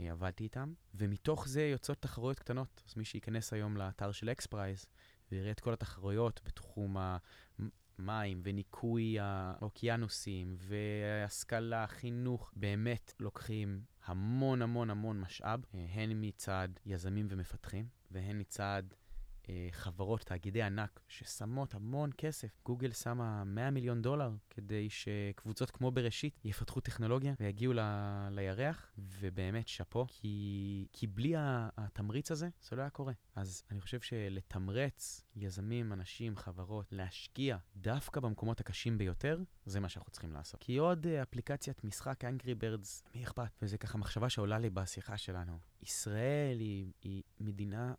אה, 0.00 0.12
עבדתי 0.12 0.44
איתם, 0.44 0.72
ומתוך 0.94 1.48
זה 1.48 1.62
יוצאות 1.62 2.02
תחרויות 2.02 2.38
קטנות. 2.38 2.82
אז 2.88 2.96
מי 2.96 3.04
שייכנס 3.04 3.52
היום 3.52 3.76
לאתר 3.76 4.12
של 4.12 4.30
XPRIZE, 4.30 4.86
ויראה 5.32 5.50
את 5.50 5.60
כל 5.60 5.72
התחרויות 5.72 6.40
בתחום 6.44 6.96
המים 7.98 8.40
וניקוי 8.44 9.16
האוקיינוסים 9.20 10.56
והשכלה, 10.58 11.86
חינוך, 11.86 12.52
באמת 12.56 13.14
לוקחים 13.20 13.82
המון 14.04 14.62
המון 14.62 14.90
המון 14.90 15.20
משאב, 15.20 15.64
אה, 15.74 15.86
הן 15.90 16.10
מצד 16.14 16.68
יזמים 16.86 17.26
ומפתחים, 17.30 17.88
והן 18.10 18.40
מצד 18.40 18.82
חברות, 19.70 20.20
תאגידי 20.20 20.62
ענק, 20.62 21.00
ששמות 21.08 21.74
המון 21.74 22.10
כסף. 22.18 22.60
גוגל 22.64 22.92
שמה 22.92 23.44
100 23.44 23.70
מיליון 23.70 24.02
דולר 24.02 24.30
כדי 24.50 24.90
שקבוצות 24.90 25.70
כמו 25.70 25.90
בראשית 25.90 26.40
יפתחו 26.44 26.80
טכנולוגיה 26.80 27.34
ויגיעו 27.40 27.72
ל... 27.72 27.80
לירח, 28.30 28.92
ובאמת 28.98 29.68
שאפו, 29.68 30.06
כי, 30.08 30.86
כי 30.92 31.06
בלי 31.06 31.34
התמריץ 31.36 32.30
הזה, 32.30 32.48
זה 32.62 32.76
לא 32.76 32.80
היה 32.80 32.90
קורה. 32.90 33.12
אז 33.34 33.62
אני 33.70 33.80
חושב 33.80 34.00
שלתמרץ 34.00 35.24
יזמים, 35.36 35.92
אנשים, 35.92 36.36
חברות, 36.36 36.86
להשקיע 36.92 37.56
דווקא 37.76 38.20
במקומות 38.20 38.60
הקשים 38.60 38.98
ביותר, 38.98 39.38
זה 39.66 39.80
מה 39.80 39.88
שאנחנו 39.88 40.12
צריכים 40.12 40.32
לעשות. 40.32 40.60
כי 40.60 40.76
עוד 40.76 41.06
אה, 41.06 41.22
אפליקציית 41.22 41.84
משחק 41.84 42.24
Angry 42.24 42.62
Birds, 42.62 43.10
מי 43.14 43.24
אכפת? 43.24 43.50
וזה 43.62 43.78
ככה 43.78 43.98
מחשבה 43.98 44.28
שעולה 44.28 44.58
לי 44.58 44.70
בשיחה 44.70 45.16
שלנו. 45.16 45.58
ישראל 45.82 46.60
היא, 46.60 46.92
היא 47.02 47.22
מדינה 47.40 47.94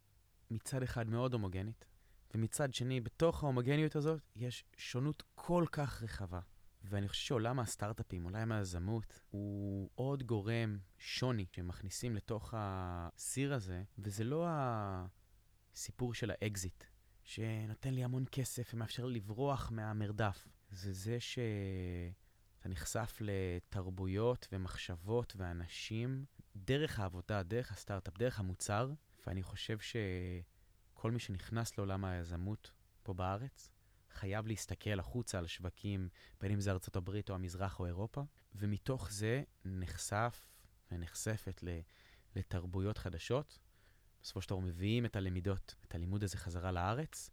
מצד 0.51 0.83
אחד 0.83 1.09
מאוד 1.09 1.33
הומוגנית, 1.33 1.85
ומצד 2.33 2.73
שני, 2.73 3.01
בתוך 3.01 3.43
ההומוגניות 3.43 3.95
הזאת, 3.95 4.21
יש 4.35 4.63
שונות 4.77 5.23
כל 5.35 5.65
כך 5.71 6.03
רחבה. 6.03 6.39
ואני 6.83 7.07
חושב 7.07 7.25
שעולם 7.25 7.59
הסטארט-אפים, 7.59 8.23
עולם 8.23 8.51
היזמות, 8.51 9.19
הוא 9.29 9.89
עוד 9.95 10.23
גורם 10.23 10.77
שוני 10.97 11.45
שמכניסים 11.51 12.15
לתוך 12.15 12.53
הסיר 12.57 13.53
הזה, 13.53 13.83
וזה 13.97 14.23
לא 14.23 14.45
הסיפור 14.49 16.13
של 16.13 16.31
האקזיט, 16.31 16.83
שנותן 17.23 17.93
לי 17.93 18.03
המון 18.03 18.25
כסף 18.31 18.71
ומאפשר 18.73 19.05
לי 19.05 19.19
לברוח 19.19 19.71
מהמרדף. 19.71 20.47
זה 20.71 20.93
זה 20.93 21.19
שאתה 21.19 22.69
נחשף 22.69 23.17
לתרבויות 23.21 24.47
ומחשבות 24.51 25.33
ואנשים 25.37 26.25
דרך 26.55 26.99
העבודה, 26.99 27.43
דרך 27.43 27.71
הסטארט-אפ, 27.71 28.17
דרך 28.17 28.39
המוצר, 28.39 28.91
ואני 29.27 29.43
חושב 29.43 29.77
שכל 29.79 31.11
מי 31.11 31.19
שנכנס 31.19 31.77
לעולם 31.77 32.05
היזמות 32.05 32.71
פה 33.03 33.13
בארץ, 33.13 33.71
חייב 34.09 34.47
להסתכל 34.47 34.99
החוצה 34.99 35.39
על 35.39 35.47
שווקים, 35.47 36.09
בין 36.39 36.51
אם 36.51 36.59
זה 36.59 36.71
ארצות 36.71 36.95
הברית 36.95 37.29
או 37.29 37.35
המזרח 37.35 37.79
או 37.79 37.85
אירופה, 37.85 38.23
ומתוך 38.55 39.11
זה 39.11 39.43
נחשף 39.65 40.45
ונחשפת 40.91 41.63
לתרבויות 42.35 42.97
חדשות. 42.97 43.59
בסופו 44.21 44.41
של 44.41 44.49
דבר 44.49 44.59
מביאים 44.59 45.05
את 45.05 45.15
הלמידות, 45.15 45.75
את 45.87 45.95
הלימוד 45.95 46.23
הזה 46.23 46.37
חזרה 46.37 46.71
לארץ, 46.71 47.29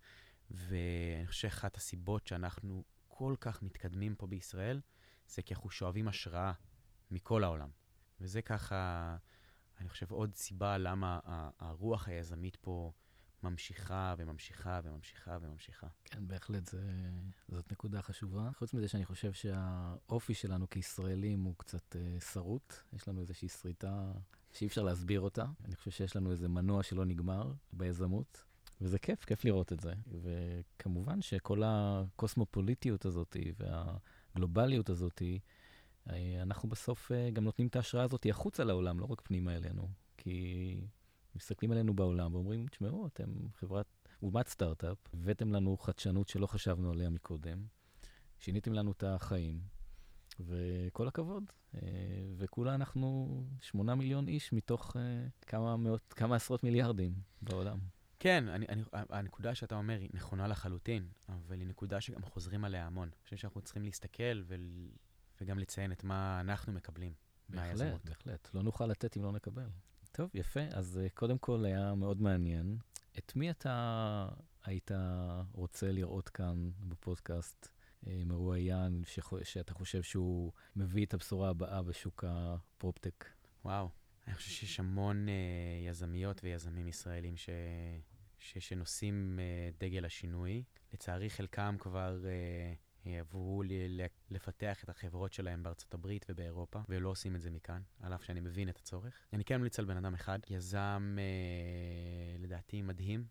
ואני 0.50 1.26
חושב 1.26 1.48
שאחת 1.48 1.76
הסיבות 1.76 2.26
שאנחנו 2.26 2.84
כל 3.08 3.34
כך 3.40 3.62
מתקדמים 3.62 4.14
פה 4.14 4.26
בישראל, 4.26 4.80
זה 5.28 5.42
כי 5.42 5.54
אנחנו 5.54 5.70
שואבים 5.70 6.08
השראה 6.08 6.52
מכל 7.10 7.44
העולם. 7.44 7.70
וזה 8.20 8.42
ככה, 8.42 9.16
אני 9.80 9.88
חושב, 9.88 10.10
עוד 10.10 10.34
סיבה 10.34 10.78
למה 10.78 11.18
הרוח 11.58 12.08
היזמית 12.08 12.56
פה 12.56 12.92
ממשיכה 13.42 14.14
וממשיכה 14.18 14.80
וממשיכה 14.84 15.38
וממשיכה. 15.42 15.86
כן, 16.04 16.26
בהחלט, 16.26 16.66
זה, 16.66 16.80
זאת 17.48 17.72
נקודה 17.72 18.02
חשובה. 18.02 18.50
חוץ 18.58 18.74
מזה 18.74 18.88
שאני 18.88 19.04
חושב 19.04 19.32
שהאופי 19.32 20.34
שלנו 20.34 20.70
כישראלים 20.70 21.44
הוא 21.44 21.54
קצת 21.56 21.96
uh, 21.96 22.24
שרוט, 22.24 22.74
יש 22.92 23.08
לנו 23.08 23.20
איזושהי 23.20 23.48
שריטה 23.48 24.12
שאי 24.52 24.66
אפשר 24.66 24.82
להסביר 24.82 25.20
אותה. 25.20 25.44
אני 25.64 25.76
חושב 25.76 25.90
שיש 25.90 26.16
לנו 26.16 26.30
איזה 26.30 26.48
מנוע 26.48 26.82
שלא 26.82 27.04
נגמר 27.04 27.52
ביזמות. 27.72 28.44
וזה 28.80 28.98
כיף, 28.98 29.24
כיף 29.24 29.44
לראות 29.44 29.72
את 29.72 29.80
זה. 29.80 29.92
וכמובן 30.22 31.22
שכל 31.22 31.62
הקוסמופוליטיות 31.64 33.04
הזאת 33.04 33.36
והגלובליות 33.58 34.90
הזאת, 34.90 35.22
אה, 35.22 35.36
אנחנו 36.42 36.68
בסוף 36.68 37.12
אה, 37.12 37.30
גם 37.30 37.44
נותנים 37.44 37.68
את 37.68 37.76
ההשראה 37.76 38.04
הזאת 38.04 38.26
החוצה 38.30 38.64
לעולם, 38.64 39.00
לא 39.00 39.04
רק 39.04 39.20
פנימה 39.20 39.56
אלינו. 39.56 39.88
כי 40.16 40.80
מסתכלים 41.34 41.72
עלינו 41.72 41.94
בעולם 41.94 42.34
ואומרים, 42.34 42.66
תשמעו, 42.66 43.06
אתם 43.06 43.26
חברת, 43.54 43.86
אומת 44.22 44.48
סטארט-אפ, 44.48 44.98
הבאתם 45.14 45.52
לנו 45.52 45.76
חדשנות 45.76 46.28
שלא 46.28 46.46
חשבנו 46.46 46.90
עליה 46.90 47.10
מקודם, 47.10 47.64
שיניתם 48.38 48.72
לנו 48.72 48.92
את 48.92 49.04
החיים, 49.06 49.60
וכל 50.40 51.08
הכבוד. 51.08 51.44
אה, 51.74 51.80
וכולה 52.36 52.74
אנחנו 52.74 53.40
שמונה 53.60 53.94
מיליון 53.94 54.28
איש 54.28 54.52
מתוך 54.52 54.96
כמה 55.46 55.76
מאות, 55.76 56.12
כמה 56.12 56.36
עשרות 56.36 56.64
מיליארדים 56.64 57.12
בעולם. 57.42 57.78
כן, 58.20 58.48
אני, 58.48 58.66
אני, 58.68 58.82
הנקודה 58.92 59.54
שאתה 59.54 59.74
אומר 59.74 59.98
היא 60.00 60.10
נכונה 60.14 60.46
לחלוטין, 60.48 61.08
אבל 61.28 61.60
היא 61.60 61.68
נקודה 61.68 62.00
שגם 62.00 62.22
חוזרים 62.22 62.64
עליה 62.64 62.86
המון. 62.86 63.08
אני 63.08 63.22
חושב 63.24 63.36
שאנחנו 63.36 63.60
צריכים 63.60 63.82
להסתכל 63.82 64.42
ו, 64.46 64.54
וגם 65.40 65.58
לציין 65.58 65.92
את 65.92 66.04
מה 66.04 66.40
אנחנו 66.40 66.72
מקבלים 66.72 67.12
בהחלט, 67.48 67.68
מהיזמות. 67.68 68.04
בהחלט. 68.04 68.48
לא 68.54 68.62
נוכל 68.62 68.86
לתת 68.86 69.16
אם 69.16 69.22
לא 69.22 69.32
נקבל. 69.32 69.68
טוב, 70.12 70.30
יפה. 70.34 70.60
אז 70.72 71.00
uh, 71.04 71.10
קודם 71.14 71.38
כל 71.38 71.64
היה 71.64 71.94
מאוד 71.94 72.22
מעניין. 72.22 72.78
את 73.18 73.36
מי 73.36 73.50
אתה 73.50 74.28
היית 74.64 74.90
רוצה 75.52 75.92
לראות 75.92 76.28
כאן 76.28 76.70
בפודקאסט 76.80 77.68
uh, 78.04 78.08
מרואיין, 78.26 79.02
שאתה 79.42 79.74
חושב 79.74 80.02
שהוא 80.02 80.52
מביא 80.76 81.06
את 81.06 81.14
הבשורה 81.14 81.50
הבאה 81.50 81.82
בשוק 81.82 82.24
הפרופטק? 82.26 83.24
וואו. 83.64 83.88
אני 84.26 84.34
חושב 84.34 84.50
שיש 84.50 84.80
המון 84.80 85.26
uh, 85.26 85.88
יזמיות 85.88 86.44
ויזמים 86.44 86.88
ישראלים 86.88 87.36
ש... 87.36 87.48
ש... 88.38 88.58
שנושאים 88.58 89.38
uh, 89.38 89.80
דגל 89.80 90.04
השינוי. 90.04 90.62
לצערי, 90.92 91.30
חלקם 91.30 91.76
כבר 91.78 92.18
uh, 92.22 92.87
עברו. 93.16 93.62
לפתח 94.30 94.84
את 94.84 94.88
החברות 94.88 95.32
שלהם 95.32 95.62
בארצות 95.62 95.94
הברית 95.94 96.26
ובאירופה, 96.28 96.80
ולא 96.88 97.08
עושים 97.08 97.36
את 97.36 97.40
זה 97.40 97.50
מכאן, 97.50 97.82
על 98.00 98.14
אף 98.14 98.24
שאני 98.24 98.40
מבין 98.40 98.68
את 98.68 98.76
הצורך. 98.76 99.26
אני 99.32 99.44
כן 99.44 99.56
ממליץ 99.56 99.78
על 99.78 99.84
בן 99.84 99.96
אדם 99.96 100.14
אחד, 100.14 100.38
יזם 100.50 101.16
uh, 101.18 102.42
לדעתי 102.42 102.82
מדהים, 102.82 103.24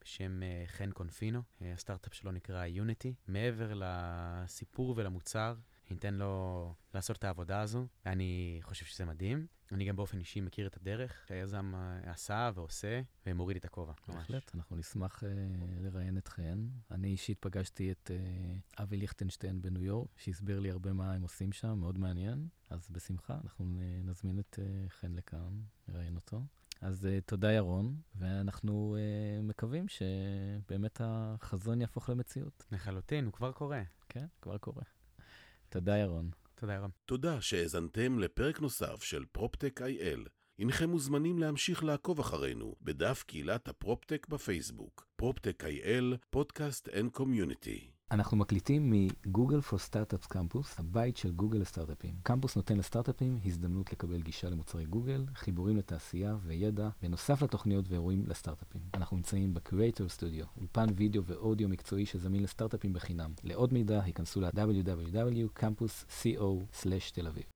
בשם 0.00 0.40
uh, 0.42 0.70
חן 0.70 0.90
קונפינו, 0.90 1.40
uh, 1.40 1.64
הסטארט-אפ 1.74 2.14
שלו 2.14 2.32
נקרא 2.32 2.66
יוניטי. 2.66 3.14
מעבר 3.28 3.72
לסיפור 3.74 4.94
ולמוצר, 4.96 5.54
ניתן 5.90 6.14
לו 6.14 6.74
לעשות 6.94 7.16
את 7.16 7.24
העבודה 7.24 7.60
הזו, 7.60 7.86
ואני 8.06 8.60
חושב 8.62 8.84
שזה 8.84 9.04
מדהים. 9.04 9.46
אני 9.72 9.84
גם 9.84 9.96
באופן 9.96 10.18
אישי 10.18 10.40
מכיר 10.40 10.66
את 10.66 10.76
הדרך 10.76 11.24
שהיזם 11.28 11.72
אה, 11.74 12.10
עשה 12.12 12.50
ועושה, 12.54 13.00
ומוריד 13.26 13.56
את 13.56 13.64
הכובע. 13.64 13.92
בהחלט, 14.08 14.54
אנחנו 14.54 14.76
נשמח 14.76 15.22
uh, 15.22 15.26
לראיין 15.80 16.18
אתכן. 16.18 16.58
אני 16.90 17.08
אישית 17.08 17.38
פגשתי 17.40 17.92
את 17.92 18.10
uh, 18.10 18.82
אבי 18.82 18.96
ליכטנשטיין 18.96 19.62
בניו 19.62 19.84
יורק, 19.84 20.08
שהסביר 20.16 20.60
לי 20.60 20.70
הרבה 20.70 20.92
מה 20.92 21.12
הם 21.12 21.22
עושים 21.22 21.52
שם, 21.52 21.78
מאוד 21.78 21.98
מעניין. 21.98 22.48
אז 22.70 22.88
בשמחה, 22.90 23.38
אנחנו 23.44 23.64
נזמין 24.04 24.38
את 24.38 24.58
uh, 24.58 24.90
חן 24.90 25.12
לכאן, 25.14 25.60
נראיין 25.88 26.16
אותו. 26.16 26.42
אז 26.80 27.04
אה, 27.04 27.24
תודה 27.26 27.52
ירון, 27.52 27.96
ואנחנו 28.14 28.96
אה, 28.96 29.42
מקווים 29.42 29.86
שבאמת 29.88 31.00
החזון 31.04 31.80
יהפוך 31.80 32.10
למציאות. 32.10 32.66
לחלוטין, 32.72 33.24
הוא 33.24 33.32
כבר 33.32 33.52
קורה. 33.52 33.82
כן, 34.08 34.26
כבר 34.42 34.58
קורה. 34.58 34.82
תודה, 35.72 35.96
ירון. 35.96 36.30
תודה, 36.54 36.74
ירון. 36.74 36.90
תודה 37.04 37.40
שהאזנתם 37.40 38.18
לפרק 38.18 38.60
נוסף 38.60 39.02
של 39.02 39.24
PropTech 39.32 39.82
IL. 39.82 40.24
הנכם 40.58 40.90
מוזמנים 40.90 41.38
להמשיך 41.38 41.84
לעקוב 41.84 42.20
אחרינו 42.20 42.76
בדף 42.80 43.22
קהילת 43.22 43.68
ה 43.68 43.74
PropTech 43.74 44.26
בפייסבוק. 44.28 45.06
PropTech 45.16 45.64
IL, 45.64 46.16
podcast 46.30 46.88
and 46.88 47.10
community. 47.10 47.90
אנחנו 48.10 48.36
מקליטים 48.36 48.90
מ 48.90 49.00
Google 49.00 49.58
for 49.58 49.76
Startups 49.90 50.28
Campus, 50.28 50.78
הבית 50.78 51.16
של 51.16 51.32
גוגל 51.32 51.58
לסטארט-אפים. 51.58 52.14
קמפוס 52.22 52.56
נותן 52.56 52.76
לסטארט-אפים 52.76 53.40
הזדמנות 53.44 53.92
לקבל 53.92 54.22
גישה 54.22 54.50
למוצרי 54.50 54.84
גוגל, 54.84 55.24
חיבורים 55.34 55.76
לתעשייה 55.76 56.36
וידע, 56.42 56.88
בנוסף 57.02 57.42
לתוכניות 57.42 57.88
ואירועים 57.88 58.24
לסטארט-אפים. 58.26 58.80
אנחנו 58.94 59.16
נמצאים 59.16 59.54
ב-Creator 59.54 60.18
Studio, 60.18 60.46
אולפן 60.56 60.86
וידאו 60.96 61.24
ואודיו 61.24 61.68
מקצועי 61.68 62.06
שזמין 62.06 62.42
לסטארט-אפים 62.42 62.92
בחינם. 62.92 63.32
לעוד 63.44 63.72
מידע, 63.72 64.02
היכנסו 64.02 64.40
ל- 64.40 64.70
www.campus.co/tel 64.70 67.26
אביב. 67.26 67.44